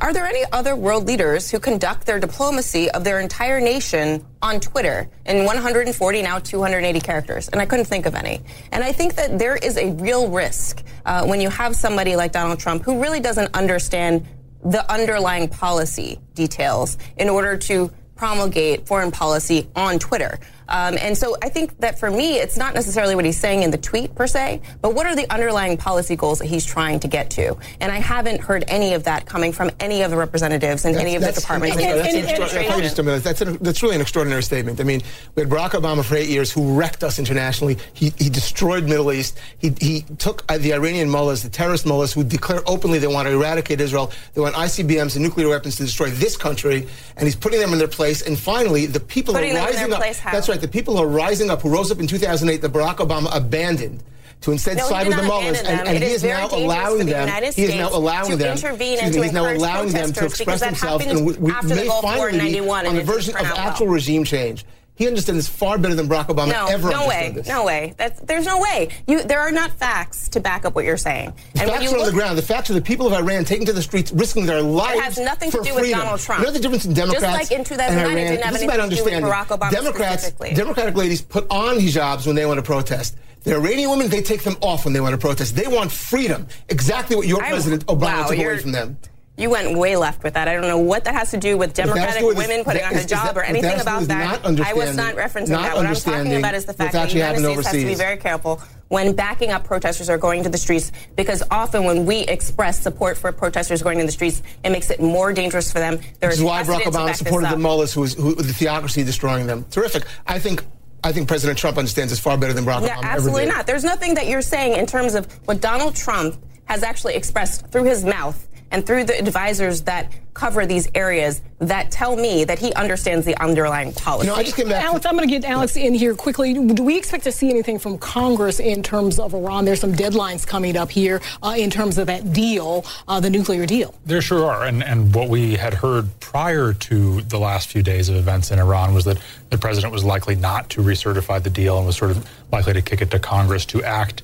are 0.00 0.12
there 0.12 0.26
any 0.26 0.44
other 0.52 0.76
world 0.76 1.06
leaders 1.06 1.50
who 1.50 1.58
conduct 1.58 2.06
their 2.06 2.20
diplomacy 2.20 2.90
of 2.90 3.04
their 3.04 3.20
entire 3.20 3.60
nation 3.60 4.24
on 4.42 4.60
Twitter 4.60 5.08
in 5.24 5.44
140 5.44 6.22
now 6.22 6.38
280 6.38 7.00
characters? 7.00 7.48
And 7.48 7.60
I 7.60 7.66
couldn't 7.66 7.86
think 7.86 8.06
of 8.06 8.14
any. 8.14 8.42
And 8.72 8.84
I 8.84 8.92
think 8.92 9.14
that 9.14 9.38
there 9.38 9.56
is 9.56 9.76
a 9.76 9.92
real 9.92 10.28
risk 10.28 10.82
uh, 11.04 11.24
when 11.24 11.40
you 11.40 11.48
have 11.50 11.74
somebody 11.74 12.16
like 12.16 12.32
Donald 12.32 12.58
Trump 12.58 12.82
who 12.82 13.00
really 13.02 13.20
doesn't 13.20 13.54
understand 13.54 14.26
the 14.64 14.90
underlying 14.92 15.48
policy 15.48 16.18
details 16.34 16.98
in 17.16 17.28
order 17.28 17.56
to 17.56 17.90
promulgate 18.16 18.86
foreign 18.86 19.10
policy 19.10 19.68
on 19.76 19.98
Twitter. 19.98 20.38
Um, 20.68 20.96
and 21.00 21.16
so 21.16 21.36
I 21.42 21.48
think 21.48 21.78
that 21.80 21.98
for 21.98 22.10
me, 22.10 22.36
it's 22.36 22.56
not 22.56 22.74
necessarily 22.74 23.14
what 23.14 23.24
he's 23.24 23.38
saying 23.38 23.62
in 23.62 23.70
the 23.70 23.78
tweet 23.78 24.14
per 24.14 24.26
se, 24.26 24.60
but 24.82 24.94
what 24.94 25.06
are 25.06 25.14
the 25.14 25.30
underlying 25.32 25.76
policy 25.76 26.16
goals 26.16 26.38
that 26.40 26.46
he's 26.46 26.64
trying 26.64 27.00
to 27.00 27.08
get 27.08 27.30
to? 27.30 27.56
And 27.80 27.92
I 27.92 27.98
haven't 27.98 28.40
heard 28.40 28.64
any 28.68 28.94
of 28.94 29.04
that 29.04 29.26
coming 29.26 29.52
from 29.52 29.70
any 29.80 30.02
of 30.02 30.10
the 30.10 30.16
representatives 30.16 30.84
in 30.84 30.96
any 30.96 31.14
of 31.14 31.22
the 31.22 31.32
departments. 31.32 31.76
That's, 31.76 31.86
in 31.86 31.96
the 31.96 32.02
that's, 32.02 32.14
an 32.14 32.20
extra- 32.20 32.44
administration. 32.44 32.72
if 32.72 32.78
I 32.78 32.80
just 32.80 32.98
a 32.98 33.02
minute, 33.02 33.24
that's, 33.24 33.40
an, 33.40 33.58
that's 33.60 33.82
really 33.82 33.94
an 33.94 34.00
extraordinary 34.00 34.42
statement. 34.42 34.80
I 34.80 34.84
mean, 34.84 35.02
we 35.34 35.42
had 35.42 35.50
Barack 35.50 35.70
Obama 35.70 36.04
for 36.04 36.16
eight 36.16 36.28
years 36.28 36.50
who 36.50 36.76
wrecked 36.78 37.04
us 37.04 37.18
internationally. 37.18 37.76
He, 37.92 38.12
he 38.18 38.28
destroyed 38.28 38.84
Middle 38.84 39.12
East. 39.12 39.38
He, 39.58 39.72
he 39.80 40.04
took 40.18 40.44
uh, 40.50 40.58
the 40.58 40.74
Iranian 40.74 41.08
mullahs, 41.08 41.42
the 41.42 41.48
terrorist 41.48 41.86
mullahs 41.86 42.12
who 42.12 42.24
declare 42.24 42.60
openly 42.66 42.98
they 42.98 43.06
want 43.06 43.28
to 43.28 43.34
eradicate 43.34 43.80
Israel. 43.80 44.10
They 44.34 44.40
want 44.40 44.54
ICBMs 44.54 45.14
and 45.16 45.24
nuclear 45.24 45.48
weapons 45.48 45.76
to 45.76 45.84
destroy 45.84 46.10
this 46.10 46.36
country, 46.36 46.86
and 47.16 47.24
he's 47.24 47.36
putting 47.36 47.60
them 47.60 47.72
in 47.72 47.78
their 47.78 47.88
place. 47.88 48.22
And 48.22 48.38
finally, 48.38 48.86
the 48.86 49.00
people 49.00 49.34
Putting 49.34 49.50
are 49.50 49.54
them 49.54 49.62
in 49.62 49.74
rising 49.74 49.88
their 49.88 49.96
up. 49.96 50.02
place 50.02 50.18
how? 50.18 50.32
That's 50.32 50.48
right. 50.48 50.55
The 50.60 50.68
people 50.68 50.98
are 50.98 51.06
rising 51.06 51.50
up 51.50 51.62
who 51.62 51.70
rose 51.70 51.90
up 51.90 52.00
in 52.00 52.06
2008 52.06 52.60
that 52.60 52.72
Barack 52.72 52.96
Obama 52.96 53.34
abandoned. 53.34 54.02
To 54.42 54.52
instead 54.52 54.76
No, 54.76 54.86
side 54.86 55.08
with 55.08 55.16
the 55.16 55.22
mullahs, 55.22 55.62
and, 55.62 55.88
and 55.88 55.98
he 55.98 56.10
is 56.10 56.22
now 56.22 56.48
allowing 56.52 56.98
for 56.98 57.04
the 57.04 57.10
them. 57.10 57.52
He 57.54 57.62
is 57.64 57.74
now 57.74 57.88
allowing 57.90 58.32
to 58.32 58.36
them. 58.36 58.52
intervene 58.52 58.98
excuse 58.98 59.02
and 59.02 59.14
me, 59.14 59.18
to 59.18 59.24
he's 59.24 59.32
now 59.32 59.50
allowing 59.50 59.88
them 59.88 60.12
to 60.12 60.24
express 60.26 60.38
because 60.38 60.60
that 60.60 60.66
themselves, 60.66 61.04
happened 61.04 61.26
and 61.26 61.26
we, 61.26 61.38
we 61.38 61.50
after 61.50 61.68
the 61.68 61.74
may 61.74 61.86
in 61.86 62.02
finally 62.02 62.52
be 62.52 62.60
on 62.60 62.94
the 62.96 63.02
version 63.02 63.34
of 63.34 63.46
actual 63.46 63.88
regime 63.88 64.24
change. 64.24 64.66
He 64.96 65.06
understands 65.06 65.46
this 65.46 65.54
far 65.54 65.76
better 65.76 65.94
than 65.94 66.08
Barack 66.08 66.28
Obama 66.28 66.52
No, 66.52 66.66
ever 66.66 66.90
no 66.90 67.06
way, 67.06 67.26
understood 67.26 67.34
this. 67.34 67.48
no 67.48 67.64
way. 67.64 67.94
That's, 67.98 68.18
there's 68.20 68.46
no 68.46 68.58
way. 68.60 68.88
You, 69.06 69.22
there 69.22 69.40
are 69.40 69.52
not 69.52 69.70
facts 69.72 70.30
to 70.30 70.40
back 70.40 70.64
up 70.64 70.74
what 70.74 70.86
you're 70.86 70.96
saying. 70.96 71.34
The 71.52 71.60
and 71.62 71.70
facts 71.70 71.84
you 71.84 71.90
are 71.90 72.00
on 72.00 72.06
the 72.06 72.12
ground. 72.12 72.38
The 72.38 72.42
facts 72.42 72.70
are 72.70 72.74
the 72.74 72.80
people 72.80 73.06
of 73.06 73.12
Iran 73.12 73.44
taking 73.44 73.66
to 73.66 73.74
the 73.74 73.82
streets, 73.82 74.10
risking 74.10 74.46
their 74.46 74.62
lives 74.62 74.98
It 74.98 75.04
has 75.04 75.18
nothing 75.18 75.50
to 75.50 75.60
do 75.62 75.74
with. 75.74 75.90
Donald 75.90 76.20
Trump. 76.20 76.40
You 76.40 76.46
know 76.46 76.52
the 76.52 76.60
difference 76.60 76.86
in 76.86 76.94
Democrats 76.94 77.24
Just 77.24 77.50
like 77.50 77.58
in 77.58 77.64
2009, 77.64 78.10
and 78.10 78.18
it 78.18 78.30
didn't 78.30 78.44
have 78.44 78.54
anything 78.54 78.90
to 78.90 78.96
do 78.96 79.04
with. 79.04 79.12
Barack 79.12 79.46
Obama 79.46 79.70
Democrats. 79.70 80.30
Democratic 80.32 80.94
ladies 80.94 81.20
put 81.20 81.46
on 81.50 81.76
hijabs 81.76 82.26
when 82.26 82.34
they 82.34 82.46
want 82.46 82.56
to 82.58 82.62
protest. 82.62 83.16
The 83.42 83.54
Iranian 83.54 83.90
women, 83.90 84.08
they 84.08 84.22
take 84.22 84.42
them 84.42 84.56
off 84.60 84.86
when 84.86 84.94
they 84.94 85.00
want 85.00 85.12
to 85.12 85.18
protest. 85.18 85.54
They 85.54 85.68
want 85.68 85.92
freedom. 85.92 86.48
Exactly 86.68 87.16
what 87.16 87.26
your 87.26 87.42
I'm- 87.42 87.52
President 87.52 87.86
Obama 87.86 88.00
wow, 88.00 88.26
took 88.28 88.38
away 88.38 88.58
from 88.58 88.72
them. 88.72 88.98
You 89.38 89.50
went 89.50 89.76
way 89.76 89.96
left 89.96 90.24
with 90.24 90.32
that. 90.34 90.48
I 90.48 90.54
don't 90.54 90.62
know 90.62 90.78
what 90.78 91.04
that 91.04 91.14
has 91.14 91.30
to 91.32 91.36
do 91.36 91.58
with 91.58 91.74
Democratic 91.74 92.22
women 92.22 92.64
putting 92.64 92.80
that 92.80 92.86
on 92.88 92.92
a 92.94 92.96
is- 92.96 93.00
is 93.04 93.10
job 93.10 93.26
that- 93.34 93.36
or 93.36 93.42
anything 93.42 93.78
about 93.80 94.04
that. 94.08 94.40
I 94.44 94.72
was 94.72 94.96
not 94.96 95.14
referencing 95.14 95.48
not 95.48 95.62
that. 95.62 95.76
What 95.76 95.86
I'm 95.86 95.94
talking 95.94 96.36
about 96.36 96.54
is 96.54 96.64
the 96.64 96.72
fact 96.72 96.92
that 96.92 97.08
the 97.10 97.14
United 97.14 97.40
States 97.40 97.66
has 97.66 97.72
to 97.72 97.84
be 97.84 97.94
very 97.94 98.16
careful 98.16 98.62
when 98.88 99.12
backing 99.12 99.50
up 99.50 99.64
protesters 99.64 100.08
or 100.08 100.16
going 100.16 100.42
to 100.44 100.48
the 100.48 100.56
streets 100.56 100.90
because 101.16 101.42
often 101.50 101.84
when 101.84 102.06
we 102.06 102.20
express 102.20 102.80
support 102.80 103.18
for 103.18 103.30
protesters 103.30 103.82
going 103.82 103.98
to 103.98 104.06
the 104.06 104.12
streets, 104.12 104.40
it 104.64 104.70
makes 104.70 104.88
it 104.90 105.00
more 105.02 105.34
dangerous 105.34 105.70
for 105.70 105.80
them. 105.80 105.98
There 106.20 106.30
Which 106.30 106.38
is 106.38 106.44
why 106.44 106.62
Barack 106.62 106.82
Obama 106.84 107.14
supported 107.14 107.50
the 107.50 107.58
mullahs, 107.58 107.92
who 107.92 108.00
was 108.02 108.14
who, 108.14 108.34
the 108.36 108.54
theocracy 108.54 109.04
destroying 109.04 109.46
them. 109.46 109.66
Terrific. 109.70 110.04
I 110.26 110.38
think 110.38 110.64
I 111.04 111.12
think 111.12 111.28
President 111.28 111.58
Trump 111.58 111.76
understands 111.76 112.10
this 112.10 112.18
far 112.18 112.38
better 112.38 112.54
than 112.54 112.64
Barack 112.64 112.80
No, 112.82 112.88
Obama 112.88 113.02
absolutely 113.02 113.42
ever 113.42 113.50
did. 113.50 113.56
not. 113.58 113.66
There's 113.66 113.84
nothing 113.84 114.14
that 114.14 114.28
you're 114.28 114.40
saying 114.42 114.76
in 114.76 114.86
terms 114.86 115.14
of 115.14 115.26
what 115.44 115.60
Donald 115.60 115.94
Trump 115.94 116.36
has 116.64 116.82
actually 116.82 117.14
expressed 117.16 117.66
through 117.68 117.84
his 117.84 118.02
mouth 118.02 118.48
and 118.76 118.84
through 118.84 119.04
the 119.04 119.18
advisors 119.18 119.80
that 119.82 120.12
cover 120.34 120.66
these 120.66 120.86
areas 120.94 121.40
that 121.60 121.90
tell 121.90 122.14
me 122.14 122.44
that 122.44 122.58
he 122.58 122.74
understands 122.74 123.24
the 123.24 123.34
underlying 123.42 123.90
policy. 123.94 124.28
Alex, 124.28 125.06
I'm 125.06 125.16
going 125.16 125.26
to 125.26 125.34
get 125.34 125.46
Alex 125.46 125.78
in 125.78 125.94
here 125.94 126.14
quickly. 126.14 126.52
Do 126.52 126.82
we 126.82 126.98
expect 126.98 127.24
to 127.24 127.32
see 127.32 127.48
anything 127.48 127.78
from 127.78 127.96
Congress 127.96 128.60
in 128.60 128.82
terms 128.82 129.18
of 129.18 129.32
Iran? 129.32 129.64
There's 129.64 129.80
some 129.80 129.94
deadlines 129.94 130.46
coming 130.46 130.76
up 130.76 130.90
here 130.90 131.22
uh, 131.42 131.54
in 131.56 131.70
terms 131.70 131.96
of 131.96 132.08
that 132.08 132.34
deal, 132.34 132.84
uh, 133.08 133.18
the 133.18 133.30
nuclear 133.30 133.64
deal. 133.64 133.94
There 134.04 134.20
sure 134.20 134.44
are. 134.44 134.66
And, 134.66 134.84
and 134.84 135.14
what 135.14 135.30
we 135.30 135.56
had 135.56 135.72
heard 135.72 136.10
prior 136.20 136.74
to 136.74 137.22
the 137.22 137.38
last 137.38 137.68
few 137.68 137.82
days 137.82 138.10
of 138.10 138.16
events 138.16 138.50
in 138.50 138.58
Iran 138.58 138.92
was 138.92 139.06
that 139.06 139.16
the 139.48 139.56
president 139.56 139.90
was 139.90 140.04
likely 140.04 140.34
not 140.34 140.68
to 140.70 140.82
recertify 140.82 141.42
the 141.42 141.48
deal 141.48 141.78
and 141.78 141.86
was 141.86 141.96
sort 141.96 142.10
of 142.10 142.28
likely 142.52 142.74
to 142.74 142.82
kick 142.82 143.00
it 143.00 143.10
to 143.12 143.18
Congress 143.18 143.64
to 143.64 143.82
act 143.82 144.22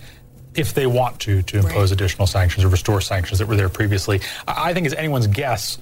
if 0.55 0.75
they 0.75 0.87
want 0.87 1.19
to, 1.21 1.43
to 1.43 1.59
impose 1.59 1.93
additional 1.93 2.27
sanctions 2.27 2.65
or 2.65 2.69
restore 2.69 3.01
sanctions 3.01 3.39
that 3.39 3.49
were 3.49 3.57
there 3.57 3.69
previously. 3.69 4.21
I 4.47 4.75
think 4.75 4.87
it's 4.87 4.95
anyone's 4.95 5.27
guess 5.27 5.79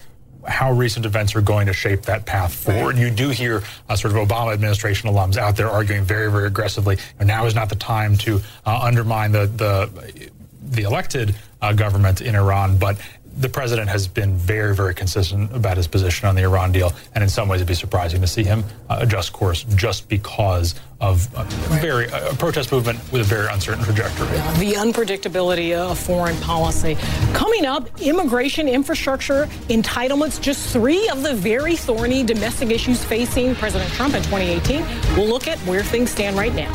how 0.46 0.72
recent 0.72 1.04
events 1.06 1.34
are 1.34 1.40
going 1.40 1.66
to 1.66 1.72
shape 1.72 2.02
that 2.02 2.24
path 2.24 2.54
forward. 2.54 2.96
You 2.96 3.10
do 3.10 3.28
hear 3.28 3.62
uh, 3.88 3.96
sort 3.96 4.16
of 4.16 4.28
Obama 4.28 4.52
administration 4.52 5.10
alums 5.10 5.36
out 5.36 5.56
there 5.56 5.68
arguing 5.68 6.04
very, 6.04 6.30
very 6.30 6.46
aggressively. 6.46 6.98
And 7.18 7.26
now 7.26 7.46
is 7.46 7.54
not 7.54 7.68
the 7.68 7.76
time 7.76 8.16
to 8.18 8.40
uh, 8.64 8.80
undermine 8.82 9.32
the 9.32 9.46
the 9.46 10.30
the 10.62 10.82
elected 10.82 11.34
uh, 11.60 11.72
government 11.72 12.20
in 12.20 12.34
Iran, 12.34 12.78
but 12.78 12.96
the 13.40 13.48
president 13.48 13.88
has 13.88 14.06
been 14.06 14.36
very, 14.36 14.74
very 14.74 14.94
consistent 14.94 15.54
about 15.56 15.78
his 15.78 15.86
position 15.86 16.28
on 16.28 16.34
the 16.34 16.42
Iran 16.42 16.72
deal, 16.72 16.92
and 17.14 17.24
in 17.24 17.30
some 17.30 17.48
ways, 17.48 17.60
it'd 17.60 17.68
be 17.68 17.74
surprising 17.74 18.20
to 18.20 18.26
see 18.26 18.44
him 18.44 18.62
uh, 18.88 18.98
adjust 19.00 19.32
course 19.32 19.64
just 19.76 20.08
because 20.08 20.74
of 21.00 21.26
a 21.34 21.44
very 21.80 22.06
a 22.08 22.34
protest 22.34 22.70
movement 22.72 22.98
with 23.10 23.22
a 23.22 23.24
very 23.24 23.48
uncertain 23.50 23.82
trajectory. 23.82 24.26
The 24.58 24.74
unpredictability 24.76 25.74
of 25.74 25.98
foreign 25.98 26.36
policy. 26.40 26.98
Coming 27.32 27.64
up, 27.64 27.88
immigration, 28.02 28.68
infrastructure, 28.68 29.46
entitlements, 29.68 30.40
just 30.40 30.70
three 30.70 31.08
of 31.08 31.22
the 31.22 31.34
very 31.34 31.74
thorny 31.76 32.22
domestic 32.22 32.70
issues 32.70 33.02
facing 33.02 33.54
President 33.54 33.90
Trump 33.92 34.14
in 34.14 34.22
2018. 34.24 34.84
We'll 35.16 35.28
look 35.28 35.48
at 35.48 35.58
where 35.60 35.82
things 35.82 36.10
stand 36.10 36.36
right 36.36 36.54
now. 36.54 36.70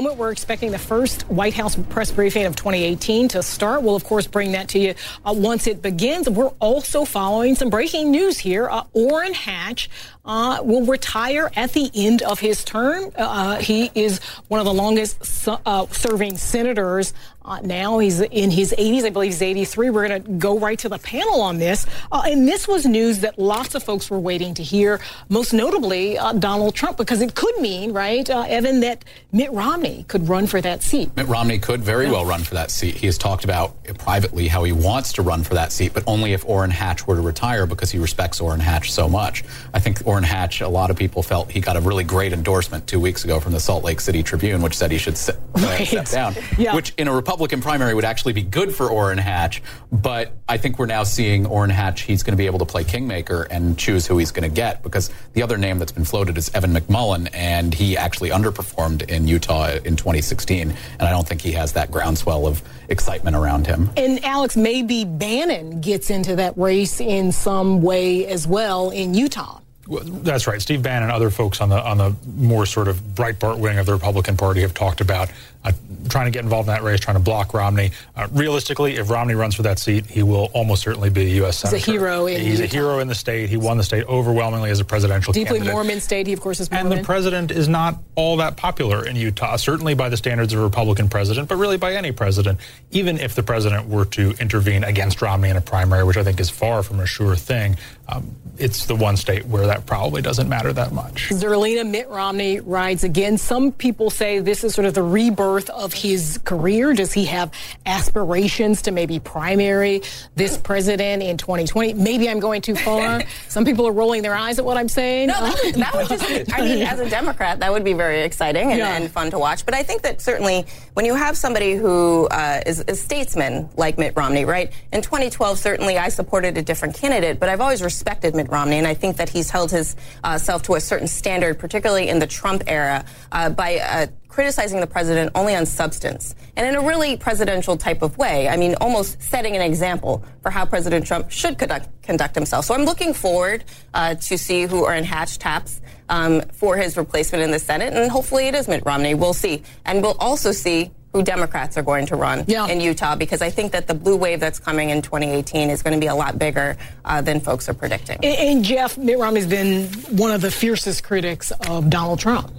Moment, 0.00 0.18
we're 0.18 0.32
expecting 0.32 0.70
the 0.70 0.78
first 0.78 1.22
White 1.28 1.52
House 1.52 1.76
press 1.76 2.10
briefing 2.10 2.46
of 2.46 2.56
2018 2.56 3.28
to 3.28 3.42
start. 3.42 3.82
We'll, 3.82 3.96
of 3.96 4.04
course, 4.04 4.26
bring 4.26 4.52
that 4.52 4.68
to 4.70 4.78
you 4.78 4.94
uh, 5.26 5.34
once 5.36 5.66
it 5.66 5.82
begins. 5.82 6.26
We're 6.26 6.52
also 6.58 7.04
following 7.04 7.54
some 7.54 7.68
breaking 7.68 8.10
news 8.10 8.38
here. 8.38 8.66
Uh, 8.70 8.84
Orrin 8.94 9.34
Hatch 9.34 9.90
uh, 10.24 10.60
will 10.62 10.84
retire 10.84 11.50
at 11.56 11.72
the 11.72 11.90
end 11.94 12.22
of 12.22 12.40
his 12.40 12.64
term. 12.64 13.10
Uh, 13.16 13.56
he 13.56 13.90
is 13.94 14.18
one 14.48 14.60
of 14.60 14.66
the 14.66 14.74
longest 14.74 15.24
su- 15.24 15.56
uh, 15.64 15.86
serving 15.90 16.36
senators. 16.36 17.14
Uh, 17.42 17.58
now 17.62 17.98
he's 17.98 18.20
in 18.20 18.50
his 18.50 18.74
80s. 18.76 19.04
I 19.04 19.10
believe 19.10 19.32
he's 19.32 19.42
83. 19.42 19.90
We're 19.90 20.08
going 20.08 20.22
to 20.22 20.30
go 20.32 20.58
right 20.58 20.78
to 20.80 20.90
the 20.90 20.98
panel 20.98 21.40
on 21.40 21.58
this. 21.58 21.86
Uh, 22.12 22.22
and 22.26 22.46
this 22.46 22.68
was 22.68 22.84
news 22.84 23.20
that 23.20 23.38
lots 23.38 23.74
of 23.74 23.82
folks 23.82 24.10
were 24.10 24.18
waiting 24.18 24.52
to 24.54 24.62
hear, 24.62 25.00
most 25.30 25.54
notably 25.54 26.18
uh, 26.18 26.34
Donald 26.34 26.74
Trump, 26.74 26.98
because 26.98 27.22
it 27.22 27.34
could 27.34 27.58
mean, 27.58 27.92
right, 27.92 28.28
Evan, 28.28 28.80
that 28.80 29.04
Mitt 29.32 29.50
Romney 29.52 30.04
could 30.06 30.28
run 30.28 30.46
for 30.46 30.60
that 30.60 30.82
seat. 30.82 31.16
Mitt 31.16 31.28
Romney 31.28 31.58
could 31.58 31.80
very 31.80 32.04
yeah. 32.04 32.12
well 32.12 32.26
run 32.26 32.42
for 32.42 32.54
that 32.54 32.70
seat. 32.70 32.94
He 32.94 33.06
has 33.06 33.16
talked 33.16 33.44
about 33.44 33.82
privately 33.94 34.46
how 34.46 34.62
he 34.64 34.72
wants 34.72 35.14
to 35.14 35.22
run 35.22 35.42
for 35.42 35.54
that 35.54 35.72
seat, 35.72 35.94
but 35.94 36.04
only 36.06 36.34
if 36.34 36.44
Orrin 36.44 36.70
Hatch 36.70 37.06
were 37.06 37.16
to 37.16 37.22
retire 37.22 37.64
because 37.64 37.90
he 37.90 37.98
respects 37.98 38.40
Orrin 38.40 38.60
Hatch 38.60 38.92
so 38.92 39.08
much. 39.08 39.44
I 39.72 39.80
think 39.80 40.06
Orrin 40.10 40.24
Hatch, 40.24 40.60
a 40.60 40.68
lot 40.68 40.90
of 40.90 40.96
people 40.96 41.22
felt 41.22 41.52
he 41.52 41.60
got 41.60 41.76
a 41.76 41.80
really 41.80 42.02
great 42.02 42.32
endorsement 42.32 42.88
two 42.88 42.98
weeks 42.98 43.22
ago 43.22 43.38
from 43.38 43.52
the 43.52 43.60
Salt 43.60 43.84
Lake 43.84 44.00
City 44.00 44.24
Tribune, 44.24 44.60
which 44.60 44.76
said 44.76 44.90
he 44.90 44.98
should 44.98 45.16
sit, 45.16 45.36
uh, 45.54 45.60
right. 45.60 45.86
step 45.86 46.08
down, 46.08 46.34
yeah. 46.58 46.74
which 46.74 46.92
in 46.98 47.06
a 47.06 47.14
Republican 47.14 47.60
primary 47.60 47.94
would 47.94 48.04
actually 48.04 48.32
be 48.32 48.42
good 48.42 48.74
for 48.74 48.90
Orrin 48.90 49.18
Hatch. 49.18 49.62
But 49.92 50.32
I 50.48 50.56
think 50.56 50.80
we're 50.80 50.86
now 50.86 51.04
seeing 51.04 51.46
Orrin 51.46 51.70
Hatch, 51.70 52.00
he's 52.00 52.24
going 52.24 52.32
to 52.32 52.36
be 52.36 52.46
able 52.46 52.58
to 52.58 52.64
play 52.64 52.82
kingmaker 52.82 53.44
and 53.52 53.78
choose 53.78 54.04
who 54.04 54.18
he's 54.18 54.32
going 54.32 54.50
to 54.50 54.52
get 54.52 54.82
because 54.82 55.12
the 55.34 55.44
other 55.44 55.56
name 55.56 55.78
that's 55.78 55.92
been 55.92 56.04
floated 56.04 56.36
is 56.36 56.50
Evan 56.56 56.74
McMullin, 56.74 57.28
and 57.32 57.72
he 57.72 57.96
actually 57.96 58.30
underperformed 58.30 59.08
in 59.08 59.28
Utah 59.28 59.76
in 59.84 59.94
2016. 59.94 60.70
And 60.98 61.02
I 61.02 61.10
don't 61.10 61.28
think 61.28 61.40
he 61.40 61.52
has 61.52 61.74
that 61.74 61.92
groundswell 61.92 62.48
of 62.48 62.64
excitement 62.88 63.36
around 63.36 63.68
him. 63.68 63.90
And 63.96 64.24
Alex, 64.24 64.56
maybe 64.56 65.04
Bannon 65.04 65.80
gets 65.80 66.10
into 66.10 66.34
that 66.34 66.58
race 66.58 67.00
in 67.00 67.30
some 67.30 67.80
way 67.80 68.26
as 68.26 68.48
well 68.48 68.90
in 68.90 69.14
Utah. 69.14 69.60
Well, 69.90 70.04
that's 70.04 70.46
right. 70.46 70.62
Steve 70.62 70.82
Bannon 70.82 71.02
and 71.04 71.12
other 71.12 71.30
folks 71.30 71.60
on 71.60 71.68
the 71.68 71.84
on 71.84 71.98
the 71.98 72.14
more 72.36 72.64
sort 72.64 72.86
of 72.86 73.00
Breitbart 73.00 73.58
wing 73.58 73.76
of 73.76 73.86
the 73.86 73.92
Republican 73.92 74.36
Party 74.36 74.60
have 74.60 74.72
talked 74.72 75.00
about 75.00 75.30
uh, 75.62 75.72
trying 76.08 76.24
to 76.24 76.30
get 76.30 76.42
involved 76.42 76.68
in 76.68 76.74
that 76.74 76.82
race, 76.82 77.00
trying 77.00 77.16
to 77.16 77.22
block 77.22 77.52
Romney. 77.52 77.90
Uh, 78.16 78.28
realistically, 78.32 78.96
if 78.96 79.10
Romney 79.10 79.34
runs 79.34 79.54
for 79.54 79.62
that 79.62 79.78
seat, 79.78 80.06
he 80.06 80.22
will 80.22 80.50
almost 80.54 80.82
certainly 80.82 81.10
be 81.10 81.22
a 81.22 81.34
U.S. 81.36 81.58
senator. 81.58 81.76
He's 81.76 81.88
a 81.88 81.90
hero. 81.90 82.26
In 82.26 82.40
He's 82.40 82.60
Utah. 82.60 82.64
a 82.64 82.66
hero 82.66 82.98
in 83.00 83.08
the 83.08 83.14
state. 83.14 83.50
He 83.50 83.58
won 83.58 83.76
the 83.76 83.84
state 83.84 84.06
overwhelmingly 84.06 84.70
as 84.70 84.80
a 84.80 84.84
presidential 84.86 85.34
Deeply 85.34 85.58
candidate. 85.58 85.74
Mormon 85.74 86.00
state. 86.00 86.26
He, 86.26 86.32
of 86.32 86.40
course, 86.40 86.60
is 86.60 86.70
Mormon. 86.70 86.92
And 86.92 87.00
the 87.00 87.04
president 87.04 87.50
is 87.50 87.68
not 87.68 87.98
all 88.14 88.38
that 88.38 88.56
popular 88.56 89.06
in 89.06 89.16
Utah, 89.16 89.56
certainly 89.56 89.92
by 89.94 90.08
the 90.08 90.16
standards 90.16 90.54
of 90.54 90.60
a 90.60 90.62
Republican 90.62 91.10
president, 91.10 91.48
but 91.48 91.56
really 91.56 91.76
by 91.76 91.94
any 91.94 92.12
president. 92.12 92.58
Even 92.90 93.18
if 93.18 93.34
the 93.34 93.42
president 93.42 93.86
were 93.86 94.06
to 94.06 94.30
intervene 94.40 94.82
against 94.84 95.20
Romney 95.20 95.50
in 95.50 95.56
a 95.56 95.60
primary, 95.60 96.04
which 96.04 96.16
I 96.16 96.24
think 96.24 96.40
is 96.40 96.48
far 96.48 96.82
from 96.82 97.00
a 97.00 97.06
sure 97.06 97.36
thing, 97.36 97.76
um, 98.08 98.34
it's 98.56 98.86
the 98.86 98.96
one 98.96 99.16
state 99.16 99.44
where 99.46 99.66
that 99.66 99.84
probably 99.84 100.22
doesn't 100.22 100.48
matter 100.48 100.72
that 100.72 100.92
much. 100.92 101.28
Zerlina 101.28 101.88
Mitt 101.88 102.08
Romney 102.08 102.60
rides 102.60 103.04
again. 103.04 103.38
Some 103.38 103.72
people 103.72 104.10
say 104.10 104.38
this 104.38 104.64
is 104.64 104.74
sort 104.74 104.86
of 104.86 104.94
the 104.94 105.02
rebirth 105.02 105.49
of 105.58 105.92
his 105.92 106.38
career? 106.44 106.94
Does 106.94 107.12
he 107.12 107.24
have 107.26 107.52
aspirations 107.86 108.82
to 108.82 108.90
maybe 108.90 109.18
primary 109.18 110.02
this 110.36 110.56
president 110.56 111.22
in 111.22 111.36
2020? 111.36 111.94
Maybe 111.94 112.28
I'm 112.28 112.40
going 112.40 112.62
too 112.62 112.76
far. 112.76 113.22
Some 113.48 113.64
people 113.64 113.86
are 113.86 113.92
rolling 113.92 114.22
their 114.22 114.34
eyes 114.34 114.58
at 114.58 114.64
what 114.64 114.76
I'm 114.76 114.88
saying. 114.88 115.28
No, 115.28 115.40
that 115.40 115.60
would, 115.64 115.74
that 115.74 115.94
would 115.94 116.08
just, 116.08 116.54
I 116.54 116.60
mean, 116.60 116.82
as 116.82 117.00
a 117.00 117.10
Democrat, 117.10 117.60
that 117.60 117.72
would 117.72 117.84
be 117.84 117.92
very 117.92 118.20
exciting 118.22 118.70
and, 118.70 118.78
yeah. 118.78 118.96
and, 118.96 119.10
fun 119.10 119.30
to 119.30 119.38
watch. 119.38 119.64
But 119.64 119.74
I 119.74 119.82
think 119.82 120.02
that 120.02 120.20
certainly 120.20 120.66
when 120.94 121.04
you 121.04 121.14
have 121.14 121.36
somebody 121.36 121.74
who 121.74 122.28
uh, 122.30 122.60
is 122.66 122.84
a 122.86 122.94
statesman 122.94 123.68
like 123.76 123.98
Mitt 123.98 124.14
Romney, 124.16 124.44
right? 124.44 124.72
In 124.92 125.02
2012, 125.02 125.58
certainly 125.58 125.98
I 125.98 126.08
supported 126.08 126.56
a 126.56 126.62
different 126.62 126.94
candidate, 126.94 127.40
but 127.40 127.48
I've 127.48 127.60
always 127.60 127.82
respected 127.82 128.34
Mitt 128.34 128.48
Romney, 128.48 128.78
and 128.78 128.86
I 128.86 128.94
think 128.94 129.16
that 129.16 129.28
he's 129.28 129.50
held 129.50 129.70
his 129.70 129.96
uh, 130.22 130.38
self 130.38 130.62
to 130.64 130.74
a 130.74 130.80
certain 130.80 131.08
standard, 131.08 131.58
particularly 131.58 132.08
in 132.08 132.18
the 132.18 132.26
Trump 132.26 132.62
era, 132.66 133.04
uh, 133.32 133.50
by 133.50 133.78
uh, 133.78 134.06
criticizing 134.30 134.80
the 134.80 134.86
president 134.86 135.32
only 135.34 135.54
on 135.54 135.66
substance 135.66 136.34
and 136.56 136.66
in 136.66 136.76
a 136.76 136.86
really 136.86 137.16
presidential 137.16 137.76
type 137.76 138.00
of 138.00 138.16
way. 138.16 138.48
I 138.48 138.56
mean, 138.56 138.74
almost 138.80 139.20
setting 139.20 139.56
an 139.56 139.62
example 139.62 140.24
for 140.40 140.50
how 140.50 140.64
President 140.64 141.06
Trump 141.06 141.30
should 141.30 141.58
conduct, 141.58 141.88
conduct 142.02 142.34
himself. 142.34 142.64
So 142.64 142.74
I'm 142.74 142.84
looking 142.84 143.12
forward 143.12 143.64
uh, 143.92 144.14
to 144.14 144.38
see 144.38 144.62
who 144.62 144.84
Orrin 144.84 145.04
Hatch 145.04 145.38
taps 145.38 145.80
um, 146.08 146.40
for 146.52 146.76
his 146.76 146.96
replacement 146.96 147.42
in 147.42 147.50
the 147.50 147.58
Senate, 147.58 147.92
and 147.92 148.10
hopefully 148.10 148.46
it 148.46 148.54
is 148.54 148.68
Mitt 148.68 148.84
Romney. 148.86 149.14
We'll 149.14 149.34
see. 149.34 149.62
And 149.84 150.02
we'll 150.02 150.18
also 150.18 150.52
see 150.52 150.90
who 151.12 151.22
Democrats 151.22 151.76
are 151.76 151.82
going 151.82 152.06
to 152.06 152.16
run 152.16 152.44
yeah. 152.46 152.68
in 152.68 152.80
Utah 152.80 153.16
because 153.16 153.42
I 153.42 153.50
think 153.50 153.72
that 153.72 153.88
the 153.88 153.94
blue 153.94 154.16
wave 154.16 154.38
that's 154.38 154.60
coming 154.60 154.90
in 154.90 155.02
2018 155.02 155.70
is 155.70 155.82
going 155.82 155.94
to 155.94 156.00
be 156.00 156.06
a 156.06 156.14
lot 156.14 156.38
bigger 156.38 156.76
uh, 157.04 157.20
than 157.20 157.40
folks 157.40 157.68
are 157.68 157.74
predicting. 157.74 158.16
And, 158.22 158.36
and 158.36 158.64
Jeff, 158.64 158.96
Mitt 158.96 159.18
Romney's 159.18 159.46
been 159.46 159.86
one 160.16 160.30
of 160.30 160.40
the 160.40 160.50
fiercest 160.50 161.02
critics 161.02 161.52
of 161.68 161.90
Donald 161.90 162.20
Trump. 162.20 162.52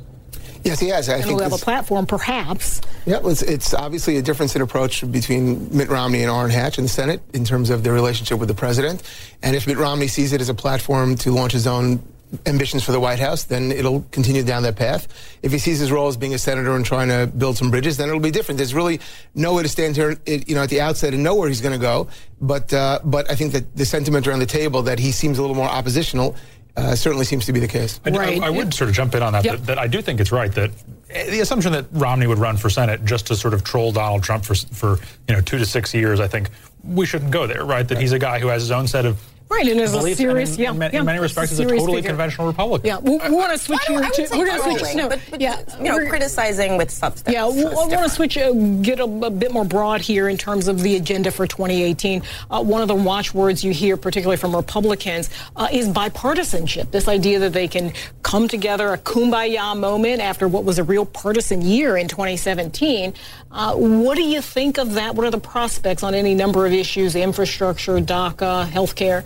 Yes, 0.64 0.80
he 0.80 0.90
has. 0.90 1.10
I 1.10 1.16
and 1.16 1.24
think 1.24 1.40
we'll 1.40 1.50
have 1.50 1.60
a 1.60 1.64
platform, 1.64 2.06
perhaps. 2.06 2.82
Yeah, 3.06 3.20
it's, 3.24 3.42
it's, 3.42 3.74
obviously 3.74 4.18
a 4.18 4.22
difference 4.22 4.56
in 4.56 4.62
approach 4.62 5.10
between 5.12 5.76
Mitt 5.76 5.90
Romney 5.90 6.22
and 6.22 6.30
Orrin 6.30 6.52
Hatch 6.52 6.78
in 6.78 6.84
the 6.84 6.90
Senate 6.90 7.22
in 7.34 7.46
terms 7.46 7.70
of 7.70 7.84
their 7.84 7.94
relationship 7.94 8.40
with 8.40 8.48
the 8.48 8.56
president. 8.56 9.02
And 9.42 9.56
if 9.56 9.66
Mitt 9.66 9.78
Romney 9.78 10.08
sees 10.08 10.34
it 10.34 10.42
as 10.42 10.50
a 10.50 10.54
platform 10.54 11.16
to 11.18 11.32
launch 11.32 11.54
his 11.54 11.66
own 11.66 12.02
ambitions 12.46 12.84
for 12.84 12.92
the 12.92 13.00
White 13.00 13.20
House, 13.20 13.44
then 13.44 13.72
it'll 13.72 14.02
continue 14.12 14.44
down 14.44 14.64
that 14.64 14.76
path. 14.76 15.08
If 15.42 15.52
he 15.52 15.58
sees 15.58 15.80
his 15.80 15.92
role 15.92 16.08
as 16.08 16.18
being 16.18 16.34
a 16.34 16.38
senator 16.38 16.76
and 16.76 16.86
trying 16.86 17.10
to 17.10 17.28
build 17.28 17.58
some 17.58 17.72
bridges, 17.72 17.98
then 17.98 18.08
it'll 18.08 18.22
be 18.22 18.32
different. 18.32 18.58
There's 18.58 18.74
really 18.74 19.00
no 19.36 19.54
way 19.54 19.64
to 19.64 19.70
stand 19.70 19.96
here, 19.96 20.18
you 20.26 20.56
know, 20.56 20.64
at 20.64 20.70
the 20.70 20.82
outset 20.82 21.14
and 21.14 21.24
know 21.24 21.36
where 21.36 21.50
he's 21.50 21.62
going 21.62 21.78
to 21.78 21.82
go. 21.82 22.08
But 22.40 22.74
uh, 22.74 23.00
but 23.04 23.30
I 23.30 23.36
think 23.36 23.54
that 23.54 23.76
the 23.76 23.86
sentiment 23.86 24.28
around 24.28 24.40
the 24.40 24.46
table 24.46 24.84
that 24.84 25.00
he 25.00 25.12
seems 25.12 25.38
a 25.38 25.42
little 25.42 25.56
more 25.56 25.68
oppositional 25.68 26.36
uh, 26.78 26.96
certainly 26.96 27.26
seems 27.26 27.46
to 27.46 27.54
be 27.54 27.60
the 27.60 27.68
case. 27.68 28.00
I, 28.06 28.10
right. 28.12 28.42
I, 28.42 28.48
I 28.48 28.50
would 28.50 28.74
sort 28.74 28.90
of 28.90 28.96
jump 28.96 29.16
in 29.16 29.24
on 29.24 29.34
that, 29.34 29.44
yep. 29.44 29.58
that, 29.58 29.66
that. 29.68 29.80
I 29.80 29.88
do 29.88 30.02
think 30.02 30.20
it's 30.20 30.32
right 30.32 30.52
that 30.54 30.72
the 31.10 31.42
assumption 31.42 31.74
that 31.74 31.86
Romney 31.92 32.28
would 32.28 32.38
run 32.38 32.58
for 32.58 32.70
Senate 32.70 33.04
just 33.04 33.28
to 33.28 33.36
sort 33.36 33.54
of 33.54 33.64
troll 33.64 33.92
Donald 33.92 34.24
Trump 34.24 34.46
for 34.46 34.56
for 34.56 34.98
you 35.28 35.36
know 35.36 35.42
two 35.42 35.58
to 35.58 35.66
six 35.66 35.94
years, 35.94 36.20
I 36.20 36.28
think 36.28 36.50
we 36.84 37.06
shouldn't 37.06 37.32
go 37.32 37.48
there. 37.48 37.66
Right? 37.66 37.88
That 37.88 37.96
right. 37.96 38.02
he's 38.02 38.14
a 38.14 38.20
guy 38.20 38.40
who 38.40 38.48
has 38.48 38.64
his 38.64 38.72
own 38.72 38.88
set 38.88 39.06
of 39.06 39.22
Right, 39.52 39.68
and 39.68 39.82
is 39.82 39.94
a 39.94 40.16
serious, 40.16 40.56
in, 40.56 40.64
yeah, 40.64 40.72
in, 40.72 40.80
yeah, 40.80 41.00
in 41.02 41.06
many 41.06 41.20
respects, 41.20 41.52
is 41.52 41.60
a 41.60 41.66
totally 41.66 41.98
figure. 41.98 42.12
conventional 42.12 42.48
Republican. 42.48 42.88
Yeah, 42.88 43.00
we, 43.00 43.18
we 43.18 43.36
want 43.36 43.52
to 43.52 43.58
switch 43.58 43.82
here 43.86 44.00
to. 44.00 44.28
We're 44.32 44.46
going 44.46 44.62
to 44.62 44.80
switch. 44.80 44.96
No, 44.96 45.10
but, 45.10 45.20
but, 45.30 45.42
yeah, 45.42 45.62
you 45.78 45.84
know, 45.84 46.08
criticizing 46.08 46.78
with 46.78 46.90
substance. 46.90 47.34
Yeah, 47.34 47.50
we, 47.50 47.66
want 47.66 47.92
to 47.92 48.10
switch, 48.10 48.38
uh, 48.38 48.54
get 48.82 49.02
a, 49.02 49.04
a, 49.04 49.30
bit 49.30 49.52
more 49.52 49.66
broad 49.66 50.00
here 50.00 50.30
in 50.30 50.38
terms 50.38 50.70
of 50.70 50.80
the 50.80 50.96
agenda 50.96 51.32
for 51.32 51.46
2018. 51.46 52.24
Uh, 52.50 52.64
one 52.64 52.82
of 52.82 52.88
the 52.88 52.96
watchwords 52.96 53.62
you 53.62 53.74
hear, 53.74 53.98
particularly 53.98 54.38
from 54.38 54.56
Republicans, 54.56 55.30
uh, 55.58 55.68
is 55.70 55.90
bipartisanship. 55.90 56.92
This 56.92 57.10
idea 57.10 57.40
that 57.40 57.52
they 57.52 57.68
can 57.68 57.92
come 58.24 58.48
together, 58.48 58.94
a 58.94 58.98
kumbaya 58.98 59.78
moment 59.78 60.22
after 60.22 60.48
what 60.48 60.64
was 60.64 60.80
a 60.80 60.84
real 60.86 61.06
partisan 61.06 61.62
year 61.62 61.98
in 61.98 62.08
2017. 62.08 63.14
Uh, 63.52 63.76
what 63.76 64.16
do 64.16 64.24
you 64.24 64.42
think 64.42 64.78
of 64.78 64.94
that? 64.94 65.14
What 65.14 65.26
are 65.26 65.32
the 65.32 65.40
prospects 65.40 66.04
on 66.04 66.14
any 66.14 66.36
number 66.36 66.66
of 66.66 66.72
issues, 66.72 67.18
infrastructure, 67.18 67.98
DACA, 67.98 68.70
healthcare? 68.70 69.26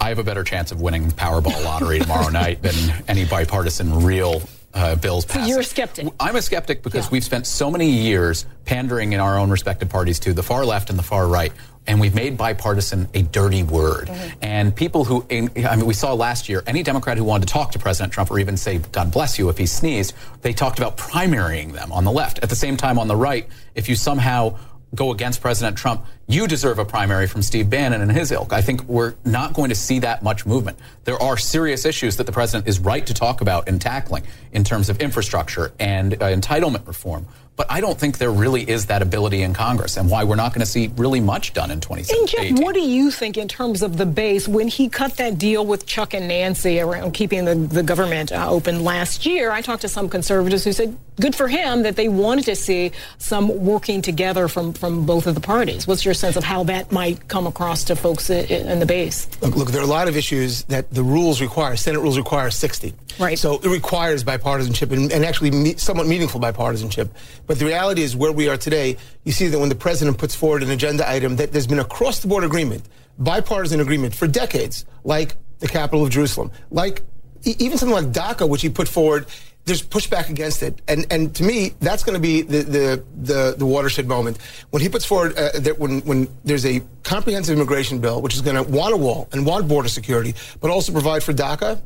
I 0.00 0.08
have 0.08 0.18
a 0.18 0.24
better 0.24 0.44
chance 0.44 0.72
of 0.72 0.80
winning 0.80 1.08
the 1.08 1.14
Powerball 1.14 1.64
lottery 1.64 1.98
tomorrow 1.98 2.28
night 2.28 2.62
than 2.62 2.74
any 3.08 3.24
bipartisan 3.24 4.02
real 4.02 4.42
uh, 4.74 4.94
bills 4.96 5.24
passing. 5.24 5.42
So 5.42 5.48
you're 5.48 5.60
a 5.60 5.64
skeptic. 5.64 6.08
I'm 6.20 6.36
a 6.36 6.42
skeptic 6.42 6.82
because 6.82 7.06
yeah. 7.06 7.12
we've 7.12 7.24
spent 7.24 7.46
so 7.46 7.70
many 7.70 7.90
years 7.90 8.46
pandering 8.64 9.12
in 9.12 9.20
our 9.20 9.38
own 9.38 9.50
respective 9.50 9.88
parties 9.88 10.20
to 10.20 10.32
the 10.32 10.42
far 10.42 10.64
left 10.64 10.90
and 10.90 10.98
the 10.98 11.02
far 11.02 11.26
right. 11.26 11.52
And 11.86 12.00
we've 12.00 12.14
made 12.14 12.36
bipartisan 12.36 13.08
a 13.14 13.22
dirty 13.22 13.62
word. 13.62 14.08
Mm-hmm. 14.08 14.38
And 14.42 14.76
people 14.76 15.04
who, 15.04 15.24
I 15.30 15.76
mean, 15.76 15.86
we 15.86 15.94
saw 15.94 16.12
last 16.12 16.48
year, 16.48 16.62
any 16.66 16.82
Democrat 16.82 17.16
who 17.16 17.24
wanted 17.24 17.48
to 17.48 17.52
talk 17.52 17.72
to 17.72 17.78
President 17.78 18.12
Trump 18.12 18.30
or 18.30 18.38
even 18.38 18.58
say, 18.58 18.78
God 18.78 19.10
bless 19.10 19.38
you, 19.38 19.48
if 19.48 19.56
he 19.56 19.64
sneezed, 19.64 20.14
they 20.42 20.52
talked 20.52 20.78
about 20.78 20.98
primarying 20.98 21.72
them 21.72 21.90
on 21.90 22.04
the 22.04 22.12
left. 22.12 22.40
At 22.40 22.50
the 22.50 22.56
same 22.56 22.76
time, 22.76 22.98
on 22.98 23.08
the 23.08 23.16
right, 23.16 23.48
if 23.74 23.88
you 23.88 23.96
somehow 23.96 24.58
go 24.94 25.12
against 25.12 25.40
President 25.40 25.76
Trump, 25.76 26.04
you 26.26 26.46
deserve 26.46 26.78
a 26.78 26.84
primary 26.84 27.26
from 27.26 27.42
Steve 27.42 27.68
Bannon 27.68 28.00
and 28.00 28.10
his 28.10 28.32
ilk. 28.32 28.52
I 28.52 28.62
think 28.62 28.84
we're 28.84 29.14
not 29.24 29.52
going 29.52 29.68
to 29.68 29.74
see 29.74 29.98
that 30.00 30.22
much 30.22 30.46
movement. 30.46 30.78
There 31.04 31.20
are 31.22 31.36
serious 31.36 31.84
issues 31.84 32.16
that 32.16 32.24
the 32.24 32.32
president 32.32 32.68
is 32.68 32.78
right 32.78 33.06
to 33.06 33.14
talk 33.14 33.40
about 33.40 33.68
and 33.68 33.80
tackling 33.80 34.24
in 34.52 34.64
terms 34.64 34.88
of 34.88 34.98
infrastructure 35.00 35.72
and 35.78 36.14
uh, 36.14 36.26
entitlement 36.26 36.86
reform. 36.86 37.26
But 37.58 37.66
I 37.68 37.80
don't 37.80 37.98
think 37.98 38.18
there 38.18 38.30
really 38.30 38.62
is 38.62 38.86
that 38.86 39.02
ability 39.02 39.42
in 39.42 39.52
Congress, 39.52 39.96
and 39.96 40.08
why 40.08 40.22
we're 40.22 40.36
not 40.36 40.52
going 40.54 40.60
to 40.60 40.66
see 40.70 40.92
really 40.96 41.18
much 41.20 41.52
done 41.54 41.70
in 41.72 41.72
And 41.72 41.82
2017. 41.82 42.56
Jeff, 42.56 42.64
what 42.64 42.72
do 42.74 42.80
you 42.80 43.10
think 43.10 43.36
in 43.36 43.48
terms 43.48 43.82
of 43.82 43.96
the 43.96 44.06
base 44.06 44.46
when 44.46 44.68
he 44.68 44.88
cut 44.88 45.16
that 45.16 45.38
deal 45.38 45.66
with 45.66 45.84
Chuck 45.84 46.14
and 46.14 46.28
Nancy 46.28 46.78
around 46.78 47.14
keeping 47.14 47.44
the, 47.44 47.56
the 47.56 47.82
government 47.82 48.30
uh, 48.30 48.48
open 48.48 48.84
last 48.84 49.26
year? 49.26 49.50
I 49.50 49.60
talked 49.60 49.82
to 49.82 49.88
some 49.88 50.08
conservatives 50.08 50.62
who 50.62 50.72
said 50.72 50.96
good 51.20 51.34
for 51.34 51.48
him 51.48 51.82
that 51.82 51.96
they 51.96 52.08
wanted 52.08 52.44
to 52.44 52.54
see 52.54 52.92
some 53.18 53.48
working 53.66 54.02
together 54.02 54.46
from, 54.46 54.72
from 54.72 55.04
both 55.04 55.26
of 55.26 55.34
the 55.34 55.40
parties. 55.40 55.84
What's 55.84 56.04
your 56.04 56.14
sense 56.14 56.36
of 56.36 56.44
how 56.44 56.62
that 56.64 56.92
might 56.92 57.26
come 57.26 57.48
across 57.48 57.82
to 57.84 57.96
folks 57.96 58.30
i- 58.30 58.34
in 58.34 58.78
the 58.78 58.86
base? 58.86 59.26
Look, 59.42 59.56
look, 59.56 59.70
there 59.72 59.80
are 59.80 59.84
a 59.84 59.88
lot 59.88 60.06
of 60.06 60.16
issues 60.16 60.62
that 60.66 60.94
the 60.94 61.02
rules 61.02 61.40
require. 61.40 61.74
Senate 61.74 61.98
rules 61.98 62.16
require 62.16 62.52
60. 62.52 62.94
Right. 63.18 63.36
So 63.36 63.54
it 63.54 63.64
requires 63.66 64.22
bipartisanship 64.22 64.92
and, 64.92 65.10
and 65.10 65.24
actually 65.24 65.50
me, 65.50 65.74
somewhat 65.74 66.06
meaningful 66.06 66.40
bipartisanship. 66.40 67.08
But 67.48 67.58
the 67.58 67.64
reality 67.64 68.02
is, 68.02 68.14
where 68.14 68.30
we 68.30 68.48
are 68.48 68.58
today, 68.58 68.98
you 69.24 69.32
see 69.32 69.48
that 69.48 69.58
when 69.58 69.70
the 69.70 69.74
president 69.74 70.18
puts 70.18 70.34
forward 70.34 70.62
an 70.62 70.70
agenda 70.70 71.10
item, 71.10 71.36
that 71.36 71.50
there's 71.50 71.66
been 71.66 71.78
across 71.80 72.20
the 72.20 72.28
board 72.28 72.44
agreement, 72.44 72.84
bipartisan 73.18 73.80
agreement 73.80 74.14
for 74.14 74.28
decades, 74.28 74.84
like 75.02 75.34
the 75.58 75.66
capital 75.66 76.04
of 76.04 76.10
Jerusalem, 76.10 76.52
like 76.70 77.02
even 77.44 77.78
something 77.78 77.94
like 77.94 78.12
DACA, 78.12 78.48
which 78.48 78.62
he 78.62 78.68
put 78.68 78.86
forward. 78.86 79.26
There's 79.64 79.82
pushback 79.82 80.30
against 80.30 80.62
it, 80.62 80.80
and 80.88 81.06
and 81.10 81.34
to 81.36 81.42
me, 81.42 81.74
that's 81.80 82.02
going 82.02 82.14
to 82.14 82.20
be 82.20 82.40
the, 82.40 82.62
the 82.62 83.04
the 83.20 83.54
the 83.58 83.66
watershed 83.66 84.08
moment 84.08 84.38
when 84.70 84.80
he 84.80 84.88
puts 84.88 85.04
forward 85.04 85.36
uh, 85.36 85.58
that 85.58 85.78
when 85.78 86.00
when 86.00 86.28
there's 86.42 86.64
a 86.64 86.82
comprehensive 87.02 87.54
immigration 87.54 87.98
bill, 87.98 88.22
which 88.22 88.34
is 88.34 88.40
going 88.40 88.56
to 88.56 88.62
want 88.62 88.94
a 88.94 88.96
wall 88.96 89.28
and 89.32 89.44
want 89.44 89.68
border 89.68 89.90
security, 89.90 90.34
but 90.62 90.70
also 90.70 90.90
provide 90.90 91.22
for 91.22 91.34
DACA 91.34 91.82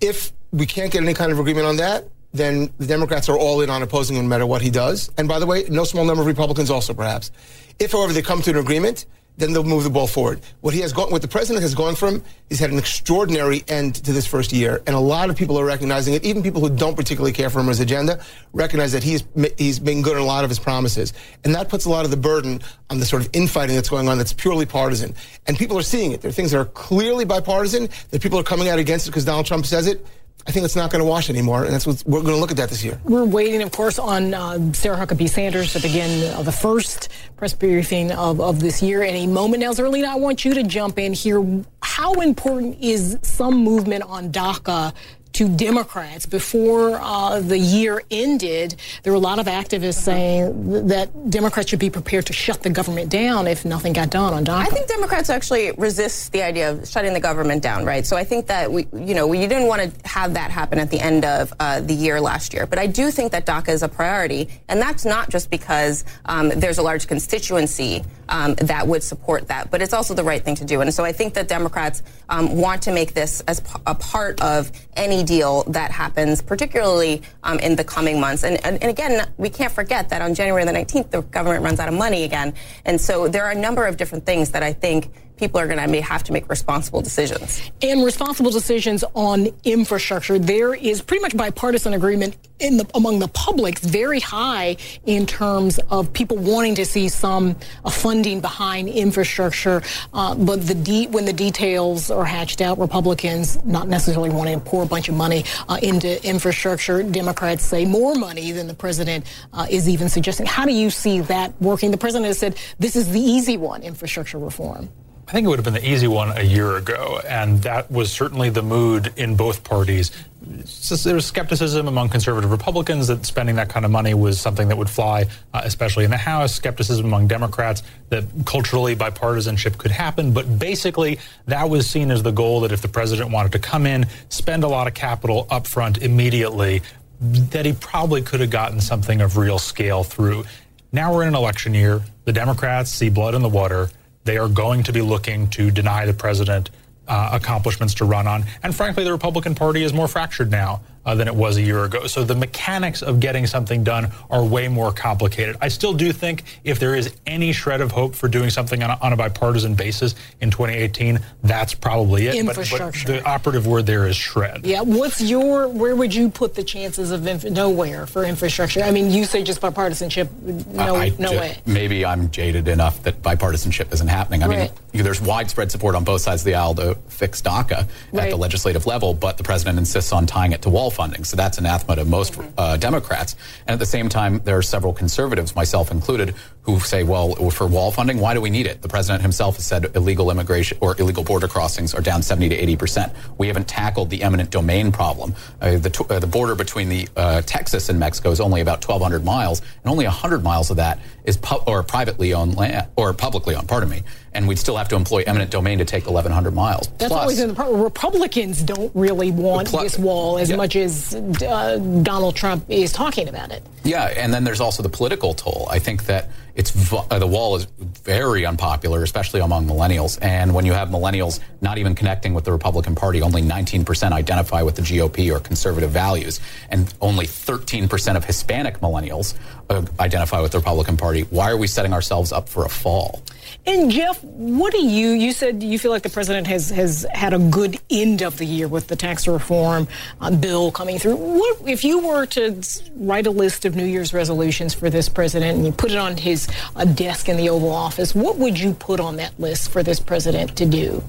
if 0.00 0.32
we 0.52 0.66
can't 0.66 0.92
get 0.92 1.02
any 1.02 1.14
kind 1.14 1.32
of 1.32 1.38
agreement 1.40 1.66
on 1.66 1.76
that, 1.78 2.08
then 2.34 2.70
the 2.78 2.86
Democrats 2.86 3.28
are 3.28 3.38
all 3.38 3.60
in 3.60 3.70
on 3.70 3.82
opposing 3.82 4.16
him 4.16 4.24
no 4.24 4.28
matter 4.28 4.44
what 4.44 4.60
he 4.60 4.68
does. 4.68 5.10
And 5.16 5.28
by 5.28 5.38
the 5.38 5.46
way, 5.46 5.64
no 5.70 5.84
small 5.84 6.04
number 6.04 6.20
of 6.20 6.26
Republicans 6.26 6.68
also 6.68 6.92
perhaps. 6.92 7.30
If, 7.78 7.92
however, 7.92 8.12
they 8.12 8.22
come 8.22 8.42
to 8.42 8.50
an 8.50 8.56
agreement, 8.56 9.06
then 9.36 9.52
they'll 9.52 9.64
move 9.64 9.84
the 9.84 9.90
ball 9.90 10.06
forward. 10.06 10.40
What 10.60 10.74
he 10.74 10.80
has 10.80 10.92
gone, 10.92 11.10
what 11.10 11.22
the 11.22 11.28
president 11.28 11.62
has 11.62 11.74
gone 11.74 11.94
from, 11.94 12.22
he's 12.48 12.60
had 12.60 12.70
an 12.70 12.78
extraordinary 12.78 13.64
end 13.66 13.96
to 13.96 14.12
this 14.12 14.26
first 14.26 14.52
year, 14.52 14.80
and 14.86 14.94
a 14.94 15.00
lot 15.00 15.28
of 15.30 15.36
people 15.36 15.58
are 15.58 15.64
recognizing 15.64 16.14
it. 16.14 16.24
Even 16.24 16.42
people 16.42 16.60
who 16.60 16.74
don't 16.74 16.96
particularly 16.96 17.32
care 17.32 17.50
for 17.50 17.60
him 17.60 17.66
or 17.66 17.70
his 17.70 17.80
agenda 17.80 18.20
recognize 18.52 18.92
that 18.92 19.02
he's 19.02 19.24
he's 19.58 19.78
been 19.78 20.02
good 20.02 20.16
on 20.16 20.22
a 20.22 20.24
lot 20.24 20.44
of 20.44 20.50
his 20.50 20.58
promises, 20.58 21.12
and 21.42 21.54
that 21.54 21.68
puts 21.68 21.84
a 21.84 21.90
lot 21.90 22.04
of 22.04 22.12
the 22.12 22.16
burden 22.16 22.60
on 22.90 23.00
the 23.00 23.06
sort 23.06 23.22
of 23.22 23.30
infighting 23.32 23.74
that's 23.74 23.88
going 23.88 24.08
on 24.08 24.18
that's 24.18 24.32
purely 24.32 24.66
partisan. 24.66 25.14
And 25.46 25.58
people 25.58 25.76
are 25.78 25.82
seeing 25.82 26.12
it. 26.12 26.20
There 26.20 26.28
are 26.28 26.32
things 26.32 26.52
that 26.52 26.58
are 26.58 26.66
clearly 26.66 27.24
bipartisan 27.24 27.88
that 28.10 28.22
people 28.22 28.38
are 28.38 28.44
coming 28.44 28.68
out 28.68 28.78
against 28.78 29.06
it 29.06 29.10
because 29.10 29.24
Donald 29.24 29.46
Trump 29.46 29.66
says 29.66 29.88
it. 29.88 30.06
I 30.46 30.52
think 30.52 30.64
it's 30.66 30.76
not 30.76 30.90
going 30.90 31.00
to 31.02 31.08
wash 31.08 31.30
anymore, 31.30 31.64
and 31.64 31.72
that's 31.72 31.86
what 31.86 32.02
we're 32.06 32.20
going 32.20 32.34
to 32.34 32.40
look 32.40 32.50
at 32.50 32.58
that 32.58 32.68
this 32.68 32.84
year. 32.84 33.00
We're 33.04 33.24
waiting, 33.24 33.62
of 33.62 33.72
course, 33.72 33.98
on 33.98 34.34
uh, 34.34 34.72
Sarah 34.74 34.98
Huckabee 34.98 35.28
Sanders 35.28 35.72
to 35.72 35.80
begin 35.80 36.30
uh, 36.34 36.42
the 36.42 36.52
first 36.52 37.08
press 37.36 37.54
briefing 37.54 38.12
of, 38.12 38.40
of 38.42 38.60
this 38.60 38.82
year. 38.82 39.02
Any 39.02 39.26
moment 39.26 39.62
now, 39.62 39.72
Zerlina, 39.72 40.04
I 40.04 40.16
want 40.16 40.44
you 40.44 40.52
to 40.54 40.62
jump 40.62 40.98
in 40.98 41.14
here. 41.14 41.42
How 41.82 42.12
important 42.14 42.78
is 42.80 43.18
some 43.22 43.54
movement 43.64 44.04
on 44.04 44.30
DACA 44.30 44.92
to 45.34 45.48
Democrats 45.48 46.26
before 46.26 46.98
uh, 47.00 47.40
the 47.40 47.58
year 47.58 48.02
ended? 48.10 48.76
There 49.02 49.12
were 49.12 49.16
a 49.16 49.20
lot 49.20 49.38
of 49.38 49.46
activists 49.46 50.02
saying 50.02 50.70
th- 50.70 50.84
that 50.86 51.30
Democrats 51.30 51.70
should 51.70 51.78
be 51.78 51.90
prepared 51.90 52.26
to 52.26 52.32
shut 52.32 52.62
the 52.62 52.70
government 52.70 53.10
down 53.10 53.46
if 53.46 53.64
nothing 53.64 53.92
got 53.92 54.10
done 54.10 54.32
on 54.32 54.44
DACA. 54.44 54.58
I 54.58 54.66
think 54.66 54.86
Democrats 54.86 55.30
actually 55.30 55.72
resist 55.72 56.32
the 56.32 56.42
idea 56.42 56.70
of 56.70 56.88
shutting 56.88 57.12
the 57.12 57.20
government 57.20 57.62
down, 57.62 57.84
right? 57.84 58.06
So 58.06 58.16
I 58.16 58.24
think 58.24 58.46
that 58.46 58.70
we, 58.70 58.86
you 58.94 59.14
know, 59.14 59.26
we 59.26 59.38
didn't 59.40 59.66
want 59.66 59.82
to 59.82 60.08
have 60.08 60.34
that 60.34 60.50
happen 60.50 60.78
at 60.78 60.90
the 60.90 61.00
end 61.00 61.24
of 61.24 61.52
uh, 61.58 61.80
the 61.80 61.94
year 61.94 62.20
last 62.20 62.54
year. 62.54 62.66
But 62.66 62.78
I 62.78 62.86
do 62.86 63.10
think 63.10 63.32
that 63.32 63.44
DACA 63.44 63.70
is 63.70 63.82
a 63.82 63.88
priority, 63.88 64.48
and 64.68 64.80
that's 64.80 65.04
not 65.04 65.30
just 65.30 65.50
because 65.50 66.04
um, 66.26 66.48
there's 66.50 66.78
a 66.78 66.82
large 66.82 67.08
constituency 67.08 68.04
um, 68.28 68.54
that 68.54 68.86
would 68.86 69.02
support 69.02 69.48
that, 69.48 69.70
but 69.70 69.82
it's 69.82 69.92
also 69.92 70.14
the 70.14 70.24
right 70.24 70.42
thing 70.42 70.54
to 70.54 70.64
do. 70.64 70.80
And 70.80 70.94
so 70.94 71.04
I 71.04 71.12
think 71.12 71.34
that 71.34 71.48
Democrats 71.48 72.02
um, 72.28 72.56
want 72.56 72.82
to 72.82 72.92
make 72.92 73.14
this 73.14 73.40
as 73.42 73.60
p- 73.60 73.80
a 73.86 73.94
part 73.94 74.40
of 74.40 74.70
any 74.96 75.23
deal 75.24 75.64
that 75.64 75.90
happens, 75.90 76.42
particularly 76.42 77.22
um, 77.42 77.58
in 77.58 77.76
the 77.76 77.84
coming 77.84 78.20
months. 78.20 78.44
And, 78.44 78.64
and, 78.64 78.80
and 78.82 78.90
again, 78.90 79.26
we 79.36 79.50
can't 79.50 79.72
forget 79.72 80.08
that 80.10 80.22
on 80.22 80.34
January 80.34 80.64
the 80.64 80.72
19th, 80.72 81.10
the 81.10 81.22
government 81.22 81.64
runs 81.64 81.80
out 81.80 81.88
of 81.88 81.94
money 81.94 82.24
again. 82.24 82.54
And 82.84 83.00
so 83.00 83.28
there 83.28 83.44
are 83.44 83.52
a 83.52 83.58
number 83.58 83.86
of 83.86 83.96
different 83.96 84.26
things 84.26 84.50
that 84.50 84.62
I 84.62 84.72
think 84.72 85.10
people 85.36 85.60
are 85.60 85.66
going 85.66 85.78
to 85.78 86.00
have 86.00 86.22
to 86.24 86.32
make 86.32 86.48
responsible 86.48 87.02
decisions. 87.02 87.70
and 87.82 88.04
responsible 88.04 88.50
decisions 88.50 89.04
on 89.14 89.48
infrastructure. 89.64 90.38
There 90.38 90.74
is 90.74 91.02
pretty 91.02 91.22
much 91.22 91.36
bipartisan 91.36 91.94
agreement 91.94 92.36
in 92.60 92.76
the 92.76 92.86
among 92.94 93.18
the 93.18 93.28
public, 93.28 93.78
very 93.80 94.20
high 94.20 94.76
in 95.06 95.26
terms 95.26 95.78
of 95.90 96.12
people 96.12 96.36
wanting 96.36 96.74
to 96.76 96.84
see 96.84 97.08
some 97.08 97.56
uh, 97.84 97.90
funding 97.90 98.40
behind 98.40 98.88
infrastructure. 98.88 99.82
Uh, 100.12 100.34
but 100.34 100.66
the 100.66 100.74
de- 100.74 101.08
when 101.08 101.24
the 101.24 101.32
details 101.32 102.10
are 102.10 102.24
hatched 102.24 102.60
out, 102.60 102.78
Republicans 102.78 103.62
not 103.64 103.88
necessarily 103.88 104.30
wanting 104.30 104.60
to 104.60 104.64
pour 104.64 104.82
a 104.82 104.86
bunch 104.86 105.08
of 105.08 105.14
money 105.16 105.44
uh, 105.68 105.78
into 105.82 106.24
infrastructure. 106.26 107.02
Democrats 107.02 107.64
say 107.64 107.84
more 107.84 108.14
money 108.14 108.52
than 108.52 108.66
the 108.66 108.74
president 108.74 109.26
uh, 109.52 109.66
is 109.68 109.88
even 109.88 110.08
suggesting. 110.08 110.46
How 110.46 110.64
do 110.64 110.72
you 110.72 110.90
see 110.90 111.20
that 111.22 111.60
working? 111.60 111.90
The 111.90 111.98
president 111.98 112.26
has 112.26 112.38
said 112.38 112.56
this 112.78 112.94
is 112.96 113.10
the 113.10 113.20
easy 113.20 113.56
one, 113.56 113.82
infrastructure 113.82 114.38
reform. 114.38 114.88
I 115.26 115.32
think 115.32 115.46
it 115.46 115.48
would 115.48 115.58
have 115.58 115.64
been 115.64 115.74
the 115.74 115.88
easy 115.88 116.06
one 116.06 116.36
a 116.36 116.42
year 116.42 116.76
ago, 116.76 117.20
and 117.26 117.62
that 117.62 117.90
was 117.90 118.12
certainly 118.12 118.50
the 118.50 118.62
mood 118.62 119.12
in 119.16 119.36
both 119.36 119.64
parties. 119.64 120.10
There 120.42 121.14
was 121.14 121.24
skepticism 121.24 121.88
among 121.88 122.10
conservative 122.10 122.50
Republicans 122.50 123.06
that 123.06 123.24
spending 123.24 123.56
that 123.56 123.70
kind 123.70 123.86
of 123.86 123.90
money 123.90 124.12
was 124.12 124.38
something 124.38 124.68
that 124.68 124.76
would 124.76 124.90
fly, 124.90 125.24
uh, 125.54 125.62
especially 125.64 126.04
in 126.04 126.10
the 126.10 126.18
House. 126.18 126.54
Skepticism 126.54 127.06
among 127.06 127.26
Democrats 127.26 127.82
that 128.10 128.24
culturally 128.44 128.94
bipartisanship 128.94 129.78
could 129.78 129.90
happen. 129.90 130.34
But 130.34 130.58
basically, 130.58 131.18
that 131.46 131.70
was 131.70 131.88
seen 131.88 132.10
as 132.10 132.22
the 132.22 132.32
goal 132.32 132.60
that 132.60 132.72
if 132.72 132.82
the 132.82 132.88
president 132.88 133.30
wanted 133.30 133.52
to 133.52 133.58
come 133.58 133.86
in, 133.86 134.06
spend 134.28 134.62
a 134.62 134.68
lot 134.68 134.86
of 134.86 134.92
capital 134.92 135.46
upfront 135.50 136.02
immediately, 136.02 136.82
that 137.20 137.64
he 137.64 137.72
probably 137.72 138.20
could 138.20 138.40
have 138.40 138.50
gotten 138.50 138.78
something 138.78 139.22
of 139.22 139.38
real 139.38 139.58
scale 139.58 140.04
through. 140.04 140.44
Now 140.92 141.14
we're 141.14 141.22
in 141.22 141.28
an 141.28 141.34
election 141.34 141.72
year. 141.72 142.02
The 142.26 142.32
Democrats 142.32 142.90
see 142.90 143.08
blood 143.08 143.34
in 143.34 143.40
the 143.40 143.48
water. 143.48 143.88
They 144.24 144.38
are 144.38 144.48
going 144.48 144.82
to 144.84 144.92
be 144.92 145.00
looking 145.00 145.48
to 145.50 145.70
deny 145.70 146.06
the 146.06 146.14
president 146.14 146.70
uh, 147.06 147.30
accomplishments 147.32 147.94
to 147.94 148.04
run 148.04 148.26
on. 148.26 148.44
And 148.62 148.74
frankly, 148.74 149.04
the 149.04 149.12
Republican 149.12 149.54
Party 149.54 149.82
is 149.82 149.92
more 149.92 150.08
fractured 150.08 150.50
now 150.50 150.80
uh, 151.06 151.14
than 151.14 151.28
it 151.28 151.34
was 151.34 151.56
a 151.56 151.62
year 151.62 151.84
ago. 151.84 152.06
So 152.06 152.24
the 152.24 152.34
mechanics 152.34 153.02
of 153.02 153.20
getting 153.20 153.46
something 153.46 153.84
done 153.84 154.10
are 154.30 154.44
way 154.44 154.68
more 154.68 154.92
complicated. 154.92 155.56
I 155.60 155.68
still 155.68 155.92
do 155.92 156.12
think 156.12 156.42
if 156.64 156.78
there 156.78 156.94
is 156.94 157.14
any 157.26 157.52
shred 157.52 157.80
of 157.80 157.92
hope 157.92 158.14
for 158.14 158.28
doing 158.28 158.50
something 158.50 158.82
on 158.82 158.90
a, 158.90 158.98
on 159.00 159.12
a 159.12 159.16
bipartisan 159.16 159.74
basis 159.74 160.14
in 160.40 160.50
2018, 160.50 161.18
that's 161.42 161.74
probably 161.74 162.26
it. 162.28 162.46
But- 162.46 162.54
But, 162.54 162.58
Infrastructure. 162.58 163.06
the 163.08 163.24
operative 163.28 163.66
word 163.66 163.86
there 163.86 164.06
is 164.06 164.16
shred. 164.16 164.64
Yeah, 164.64 164.80
what's 164.82 165.20
your, 165.20 165.68
where 165.68 165.94
would 165.96 166.14
you 166.14 166.30
put 166.30 166.54
the 166.54 166.62
chances 166.64 167.10
of 167.10 167.26
inf- 167.26 167.44
nowhere 167.44 168.06
for 168.06 168.24
infrastructure? 168.24 168.82
I 168.82 168.90
mean, 168.90 169.10
you 169.10 169.24
say 169.24 169.42
just 169.42 169.60
bipartisanship, 169.60 170.30
no, 170.68 170.96
I 170.96 171.10
no 171.18 171.30
ju- 171.32 171.36
way. 171.38 171.58
Maybe 171.66 172.04
I'm 172.04 172.30
jaded 172.30 172.68
enough 172.68 173.02
that 173.02 173.22
bipartisanship 173.22 173.92
isn't 173.92 174.08
happening. 174.08 174.42
I 174.42 174.46
Right. 174.46 174.72
mean, 174.92 175.02
there's 175.04 175.20
widespread 175.20 175.70
support 175.70 175.94
on 175.94 176.04
both 176.04 176.20
sides 176.22 176.42
of 176.42 176.46
the 176.46 176.54
aisle 176.54 176.74
to 176.76 176.94
fix 177.08 177.40
DACA 177.42 177.86
at 178.14 178.30
the 178.30 178.36
legislative 178.36 178.86
level, 178.86 179.12
but 179.14 179.36
the 179.36 179.42
president 179.42 179.78
insists 179.78 180.12
on 180.12 180.26
tying 180.26 180.52
it 180.52 180.62
to 180.62 180.70
wall 180.70 180.90
funding. 180.94 181.24
So 181.24 181.36
that's 181.36 181.58
anathema 181.58 181.96
to 181.96 182.04
most 182.04 182.38
uh, 182.56 182.76
Democrats. 182.76 183.36
And 183.66 183.74
at 183.74 183.78
the 183.78 183.86
same 183.86 184.08
time, 184.08 184.40
there 184.44 184.56
are 184.56 184.62
several 184.62 184.92
conservatives, 184.92 185.54
myself 185.54 185.90
included, 185.90 186.34
who 186.64 186.80
say, 186.80 187.02
well, 187.02 187.34
for 187.50 187.66
wall 187.66 187.90
funding, 187.90 188.18
why 188.18 188.32
do 188.32 188.40
we 188.40 188.48
need 188.48 188.66
it? 188.66 188.80
The 188.80 188.88
president 188.88 189.20
himself 189.20 189.56
has 189.56 189.66
said 189.66 189.94
illegal 189.94 190.30
immigration 190.30 190.78
or 190.80 190.98
illegal 190.98 191.22
border 191.22 191.46
crossings 191.46 191.92
are 191.94 192.00
down 192.00 192.22
70 192.22 192.48
to 192.48 192.54
80 192.56 192.76
percent. 192.76 193.12
We 193.36 193.48
haven't 193.48 193.68
tackled 193.68 194.08
the 194.08 194.22
eminent 194.22 194.48
domain 194.50 194.90
problem. 194.90 195.34
Uh, 195.60 195.76
the, 195.76 196.06
uh, 196.08 196.18
the 196.20 196.26
border 196.26 196.54
between 196.54 196.88
the 196.88 197.06
uh, 197.16 197.42
Texas 197.42 197.90
and 197.90 197.98
Mexico 198.00 198.30
is 198.30 198.40
only 198.40 198.62
about 198.62 198.86
1,200 198.86 199.24
miles, 199.24 199.60
and 199.60 199.90
only 199.90 200.06
100 200.06 200.42
miles 200.42 200.70
of 200.70 200.78
that 200.78 201.00
is 201.24 201.36
pu- 201.36 201.60
or 201.66 201.82
privately 201.82 202.32
owned 202.32 202.56
land 202.56 202.86
or 202.96 203.12
publicly 203.12 203.54
owned. 203.54 203.68
Pardon 203.68 203.90
me. 203.90 204.02
And 204.32 204.48
we'd 204.48 204.58
still 204.58 204.76
have 204.76 204.88
to 204.88 204.96
employ 204.96 205.22
eminent 205.26 205.50
domain 205.50 205.78
to 205.78 205.84
take 205.84 206.06
1,100 206.06 206.52
miles. 206.54 206.88
That's 206.98 207.08
Plus, 207.08 207.20
always 207.20 207.40
in 207.40 207.48
the 207.50 207.54
pro- 207.54 207.72
Republicans 207.84 208.62
don't 208.62 208.90
really 208.94 209.30
want 209.30 209.68
this 209.70 209.96
wall 209.98 210.38
as 210.38 210.50
Yeah. 210.50 210.56
much 210.56 210.74
as 210.76 211.14
uh, 211.14 211.76
Donald 212.02 212.34
Trump 212.34 212.64
is 212.68 212.90
talking 212.92 213.28
about 213.28 213.52
it. 213.52 213.62
Yeah, 213.84 214.06
and 214.16 214.32
then 214.34 214.42
there's 214.44 214.60
also 214.60 214.82
the 214.82 214.88
political 214.88 215.34
toll. 215.34 215.68
I 215.70 215.78
think 215.78 216.06
that 216.06 216.30
it's 216.54 216.92
uh, 216.92 217.18
the 217.18 217.26
wall 217.26 217.56
is 217.56 217.64
very 218.04 218.46
unpopular, 218.46 219.02
especially 219.02 219.40
among 219.40 219.66
millennials. 219.66 220.18
And 220.22 220.54
when 220.54 220.64
you 220.64 220.72
have 220.72 220.88
millennials 220.88 221.40
not 221.60 221.78
even 221.78 221.94
connecting 221.94 222.32
with 222.32 222.44
the 222.44 222.52
Republican 222.52 222.94
Party, 222.94 223.22
only 223.22 223.42
19% 223.42 224.12
identify 224.12 224.62
with 224.62 224.76
the 224.76 224.82
GOP 224.82 225.34
or 225.34 225.40
conservative 225.40 225.90
values, 225.90 226.40
and 226.70 226.92
only 227.00 227.26
13% 227.26 228.16
of 228.16 228.24
Hispanic 228.24 228.78
millennials 228.80 229.34
uh, 229.68 229.82
identify 229.98 230.40
with 230.40 230.52
the 230.52 230.58
Republican 230.58 230.96
Party. 230.96 231.22
Why 231.22 231.50
are 231.50 231.56
we 231.56 231.66
setting 231.66 231.92
ourselves 231.92 232.30
up 232.32 232.48
for 232.48 232.64
a 232.64 232.68
fall? 232.68 233.22
And 233.66 233.90
Jeff, 233.90 234.22
what 234.22 234.72
do 234.72 234.84
you? 234.84 235.10
You 235.10 235.32
said 235.32 235.62
you 235.62 235.78
feel 235.78 235.90
like 235.90 236.02
the 236.02 236.10
president 236.10 236.46
has 236.46 236.70
has 236.70 237.06
had 237.12 237.32
a 237.32 237.38
good 237.38 237.78
end 237.90 238.22
of 238.22 238.38
the 238.38 238.44
year 238.44 238.68
with 238.68 238.88
the 238.88 238.96
tax 238.96 239.26
reform 239.26 239.88
uh, 240.20 240.30
bill 240.30 240.70
coming 240.70 240.98
through. 240.98 241.16
What 241.16 241.68
if 241.68 241.84
you 241.84 242.06
were 242.06 242.26
to 242.26 242.62
write 242.96 243.26
a 243.26 243.30
list 243.30 243.64
of 243.64 243.74
New 243.74 243.86
Year's 243.86 244.12
resolutions 244.12 244.74
for 244.74 244.90
this 244.90 245.08
president 245.08 245.56
and 245.56 245.66
you 245.66 245.72
put 245.72 245.90
it 245.90 245.98
on 245.98 246.16
his 246.16 246.48
uh, 246.76 246.84
desk 246.84 247.28
in 247.28 247.36
the 247.36 247.48
Oval 247.48 247.72
Office? 247.72 248.14
What 248.14 248.36
would 248.38 248.58
you 248.58 248.74
put 248.74 249.00
on 249.00 249.16
that 249.16 249.38
list 249.38 249.70
for 249.70 249.82
this 249.82 250.00
president 250.00 250.56
to 250.56 250.66
do? 250.66 251.02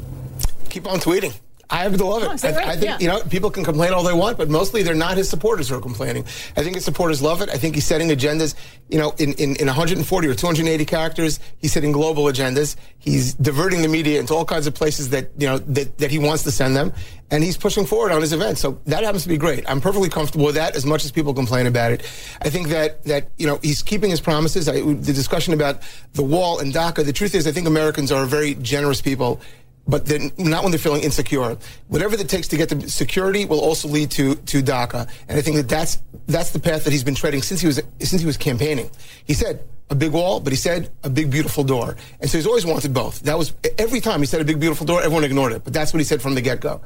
Keep 0.70 0.88
on 0.88 1.00
tweeting. 1.00 1.34
I 1.70 1.78
happen 1.78 1.98
to 1.98 2.06
love 2.06 2.24
it. 2.24 2.44
Oh, 2.44 2.48
I, 2.48 2.52
right? 2.52 2.68
I, 2.68 2.72
think 2.74 2.84
yeah. 2.84 2.98
you 3.00 3.08
know 3.08 3.22
people 3.24 3.50
can 3.50 3.64
complain 3.64 3.94
all 3.94 4.04
they 4.04 4.14
want, 4.14 4.38
but 4.38 4.50
mostly 4.50 4.84
they're 4.84 4.94
not 4.94 5.18
his 5.18 5.30
supporters 5.30 5.70
who 5.70 5.76
are 5.76 5.82
complaining. 5.82 6.24
I 6.56 6.64
think 6.64 6.76
his 6.76 6.86
supporters 6.86 7.22
love 7.22 7.42
it. 7.42 7.50
I 7.50 7.58
think 7.58 7.76
he's 7.76 7.86
setting 7.86 8.10
agendas. 8.10 8.56
You 8.90 9.00
know, 9.00 9.14
in, 9.18 9.34
in, 9.34 9.56
in 9.56 9.66
140 9.66 10.28
or 10.28 10.36
280 10.36 10.86
characters, 10.86 11.40
he's 11.58 11.72
setting 11.72 11.92
global 11.92 12.26
agendas. 12.26 12.76
He's 13.00 13.34
diverting 13.34 13.82
the 13.82 13.88
media 13.88 14.20
into 14.20 14.34
all 14.34 14.46
kinds 14.46 14.68
of 14.68 14.76
places 14.76 15.10
that 15.10 15.30
you 15.38 15.48
know 15.48 15.58
that, 15.60 15.98
that 15.98 16.12
he 16.12 16.20
wants 16.20 16.44
to 16.44 16.52
send 16.52 16.76
them, 16.76 16.94
and 17.32 17.44
he's 17.44 17.58
pushing 17.58 17.86
forward 17.86 18.12
on 18.12 18.22
his 18.22 18.32
event. 18.32 18.58
So 18.60 18.80
that 18.86 19.04
happens 19.04 19.24
to 19.24 19.30
be 19.30 19.38
great. 19.38 19.68
I'm 19.70 19.82
perfectly 19.82 20.10
comfortable 20.10 20.46
with 20.46 20.56
that. 20.56 20.76
As 20.76 20.86
much 20.86 21.04
as 21.04 21.12
people 21.12 21.34
complain 21.34 21.66
about 21.66 21.92
it, 21.92 22.02
I 22.42 22.50
think 22.50 22.68
that 22.70 23.04
that 23.06 23.32
you 23.38 23.48
know 23.48 23.60
he's 23.64 23.82
keeping 23.82 24.12
his 24.12 24.22
promises. 24.22 24.70
I, 24.70 24.82
the 24.82 25.14
discussion 25.14 25.54
about 25.54 25.82
the 26.14 26.24
wall 26.24 26.60
and 26.60 26.72
DACA. 26.72 27.06
The 27.06 27.14
truth 27.14 27.34
is, 27.34 27.48
I 27.48 27.52
think 27.52 27.68
Americans 27.68 28.12
are 28.12 28.26
very 28.26 28.54
generous 28.56 29.02
people 29.02 29.42
but 29.88 30.06
then 30.06 30.32
not 30.38 30.64
when 30.64 30.72
they're 30.72 30.80
feeling 30.80 31.04
insecure. 31.04 31.58
Whatever 31.88 32.16
it 32.16 32.30
takes 32.30 32.48
to 32.50 32.58
get 32.58 32.70
the 32.70 32.90
security 32.90 33.46
will 33.46 33.60
also 33.60 33.88
lead 33.88 34.12
to 34.12 34.36
to 34.36 34.62
DACA, 34.62 35.10
and 35.28 35.38
I 35.38 35.42
think 35.42 35.58
that 35.58 35.70
that's 35.70 36.02
that's 36.28 36.52
the 36.52 36.60
path 36.60 36.84
that 36.84 36.92
he's 36.92 37.04
been 37.04 37.16
treading 37.16 37.42
since 37.42 37.62
he 37.62 37.68
was 37.68 37.82
since 38.00 38.22
he 38.22 38.26
was 38.26 38.38
campaigning. 38.38 38.90
He 39.26 39.34
said 39.34 39.64
a 39.90 39.96
big 39.96 40.12
wall, 40.12 40.40
but 40.40 40.52
he 40.52 40.58
said 40.58 40.90
a 41.04 41.10
big 41.10 41.30
beautiful 41.30 41.64
door, 41.64 41.96
and 42.20 42.30
so 42.30 42.38
he's 42.38 42.48
always 42.48 42.66
wanted 42.66 42.94
both. 42.94 43.20
That 43.22 43.38
was 43.38 43.54
every 43.78 44.02
time 44.02 44.20
he 44.20 44.26
said 44.26 44.42
a 44.42 44.46
big 44.46 44.60
beautiful 44.60 44.86
door, 44.86 45.02
everyone 45.02 45.24
ignored 45.24 45.54
it, 45.54 45.64
but 45.64 45.74
that's 45.74 45.94
what 45.94 46.00
he 46.00 46.06
said 46.06 46.22
from 46.22 46.36
the 46.36 46.42
get 46.42 46.60
go. 46.60 46.82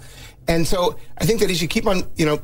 And 0.47 0.67
so 0.67 0.97
I 1.17 1.25
think 1.25 1.39
that 1.41 1.49
he 1.49 1.55
should 1.55 1.69
keep 1.69 1.85
on, 1.85 2.03
you 2.15 2.25
know, 2.25 2.41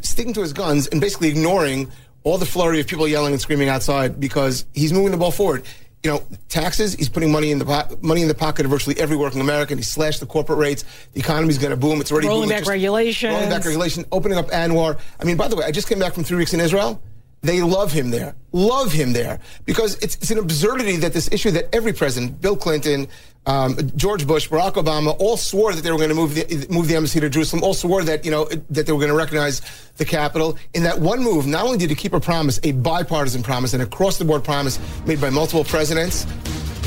sticking 0.00 0.32
to 0.34 0.40
his 0.40 0.52
guns 0.52 0.86
and 0.86 1.00
basically 1.00 1.28
ignoring 1.28 1.90
all 2.22 2.38
the 2.38 2.46
flurry 2.46 2.80
of 2.80 2.86
people 2.86 3.08
yelling 3.08 3.32
and 3.32 3.40
screaming 3.40 3.68
outside 3.68 4.20
because 4.20 4.64
he's 4.74 4.92
moving 4.92 5.10
the 5.10 5.16
ball 5.16 5.30
forward 5.30 5.64
you 6.04 6.10
know, 6.10 6.22
taxes. 6.48 6.94
He's 6.94 7.08
putting 7.08 7.32
money 7.32 7.50
in 7.50 7.58
the 7.58 7.64
po- 7.64 7.98
money 8.02 8.22
in 8.22 8.28
the 8.28 8.34
pocket 8.34 8.64
of 8.64 8.70
virtually 8.70 8.98
every 9.00 9.16
working 9.16 9.40
American. 9.40 9.78
He 9.78 9.84
slashed 9.84 10.20
the 10.20 10.26
corporate 10.26 10.58
rates. 10.58 10.84
The 11.12 11.20
economy's 11.20 11.58
going 11.58 11.70
to 11.70 11.76
boom. 11.76 12.00
It's 12.00 12.12
already 12.12 12.28
Rolling 12.28 12.48
booming. 12.48 12.60
back 12.62 12.68
regulations. 12.68 13.32
Rolling 13.34 13.50
back 13.50 13.64
regulation. 13.64 14.04
Opening 14.12 14.38
up 14.38 14.46
ANWR. 14.48 14.98
I 15.20 15.24
mean, 15.24 15.36
by 15.36 15.48
the 15.48 15.56
way, 15.56 15.64
I 15.64 15.72
just 15.72 15.88
came 15.88 15.98
back 15.98 16.14
from 16.14 16.24
three 16.24 16.38
weeks 16.38 16.54
in 16.54 16.60
Israel. 16.60 17.02
They 17.40 17.62
love 17.62 17.92
him 17.92 18.10
there. 18.10 18.34
Love 18.52 18.92
him 18.92 19.12
there 19.12 19.38
because 19.64 19.94
it's, 20.02 20.16
it's 20.16 20.30
an 20.32 20.38
absurdity 20.38 20.96
that 20.96 21.12
this 21.12 21.30
issue 21.30 21.52
that 21.52 21.72
every 21.72 21.92
president, 21.92 22.40
Bill 22.40 22.56
Clinton, 22.56 23.06
um, 23.48 23.76
George 23.96 24.26
Bush, 24.26 24.48
Barack 24.48 24.74
Obama, 24.74 25.16
all 25.18 25.38
swore 25.38 25.72
that 25.72 25.82
they 25.82 25.90
were 25.90 25.96
going 25.96 26.10
to 26.10 26.14
move 26.14 26.34
the, 26.34 26.66
move 26.68 26.86
the 26.86 26.94
embassy 26.94 27.18
to 27.18 27.30
Jerusalem. 27.30 27.64
All 27.64 27.72
swore 27.72 28.04
that 28.04 28.24
you 28.24 28.30
know 28.30 28.44
that 28.44 28.84
they 28.86 28.92
were 28.92 28.98
going 28.98 29.10
to 29.10 29.16
recognize 29.16 29.62
the 29.96 30.04
capital. 30.04 30.58
In 30.74 30.82
that 30.82 30.98
one 30.98 31.22
move, 31.22 31.46
not 31.46 31.64
only 31.64 31.78
did 31.78 31.88
he 31.88 31.96
keep 31.96 32.12
a 32.12 32.20
promise, 32.20 32.60
a 32.62 32.72
bipartisan 32.72 33.42
promise, 33.42 33.72
an 33.72 33.80
across 33.80 34.18
the 34.18 34.24
board 34.26 34.44
promise 34.44 34.78
made 35.06 35.18
by 35.18 35.30
multiple 35.30 35.64
presidents, 35.64 36.26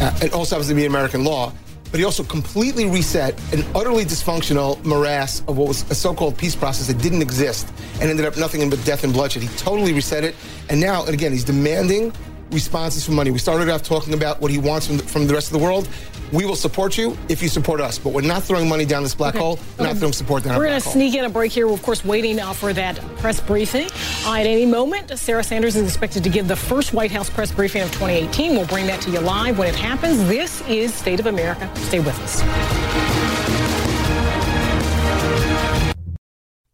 uh, 0.01 0.29
also 0.33 0.55
happens 0.55 0.67
to 0.69 0.75
be 0.75 0.85
American 0.85 1.23
law. 1.23 1.51
But 1.89 1.99
he 1.99 2.05
also 2.05 2.23
completely 2.23 2.85
reset 2.85 3.37
an 3.53 3.65
utterly 3.75 4.05
dysfunctional 4.05 4.81
morass 4.85 5.41
of 5.47 5.57
what 5.57 5.67
was 5.67 5.89
a 5.91 5.95
so-called 5.95 6.37
peace 6.37 6.55
process 6.55 6.87
that 6.87 7.01
didn't 7.01 7.21
exist 7.21 7.67
and 7.99 8.09
ended 8.09 8.25
up 8.25 8.37
nothing 8.37 8.69
but 8.69 8.81
death 8.85 9.03
and 9.03 9.11
bloodshed. 9.11 9.41
He 9.41 9.49
totally 9.57 9.91
reset 9.93 10.23
it, 10.23 10.35
and 10.69 10.79
now, 10.79 11.03
and 11.03 11.13
again, 11.13 11.33
he's 11.33 11.43
demanding 11.43 12.13
responses 12.51 13.05
for 13.05 13.11
money. 13.11 13.31
We 13.31 13.39
started 13.39 13.69
off 13.69 13.83
talking 13.83 14.13
about 14.13 14.41
what 14.41 14.51
he 14.51 14.57
wants 14.57 14.87
from 14.87 14.97
the, 14.97 15.03
from 15.03 15.27
the 15.27 15.33
rest 15.33 15.47
of 15.47 15.57
the 15.57 15.63
world. 15.63 15.87
We 16.31 16.45
will 16.45 16.55
support 16.55 16.97
you 16.97 17.17
if 17.27 17.41
you 17.41 17.49
support 17.49 17.81
us, 17.81 17.97
but 17.97 18.13
we're 18.13 18.21
not 18.21 18.43
throwing 18.43 18.69
money 18.69 18.85
down 18.85 19.03
this 19.03 19.15
black 19.15 19.35
hole. 19.35 19.59
We're 19.77 19.87
not 19.87 19.97
throwing 19.97 20.13
support 20.13 20.43
down 20.43 20.57
We're 20.57 20.67
going 20.67 20.81
to 20.81 20.87
sneak 20.87 21.13
in 21.15 21.25
a 21.25 21.29
break 21.29 21.51
here. 21.51 21.67
We're, 21.67 21.73
of 21.73 21.83
course, 21.83 22.05
waiting 22.05 22.39
uh, 22.39 22.53
for 22.53 22.71
that 22.73 22.97
press 23.17 23.41
briefing. 23.41 23.89
Uh, 24.25 24.35
at 24.35 24.45
any 24.45 24.65
moment, 24.65 25.17
Sarah 25.19 25.43
Sanders 25.43 25.75
is 25.75 25.83
expected 25.83 26.23
to 26.23 26.29
give 26.29 26.47
the 26.47 26.55
first 26.55 26.93
White 26.93 27.11
House 27.11 27.29
press 27.29 27.51
briefing 27.51 27.81
of 27.81 27.89
2018. 27.91 28.51
We'll 28.51 28.65
bring 28.67 28.87
that 28.87 29.01
to 29.01 29.11
you 29.11 29.19
live 29.19 29.57
when 29.57 29.67
it 29.67 29.75
happens. 29.75 30.25
This 30.27 30.61
is 30.69 30.93
State 30.93 31.19
of 31.19 31.25
America. 31.25 31.69
Stay 31.75 31.99
with 31.99 32.17
us. 32.21 33.00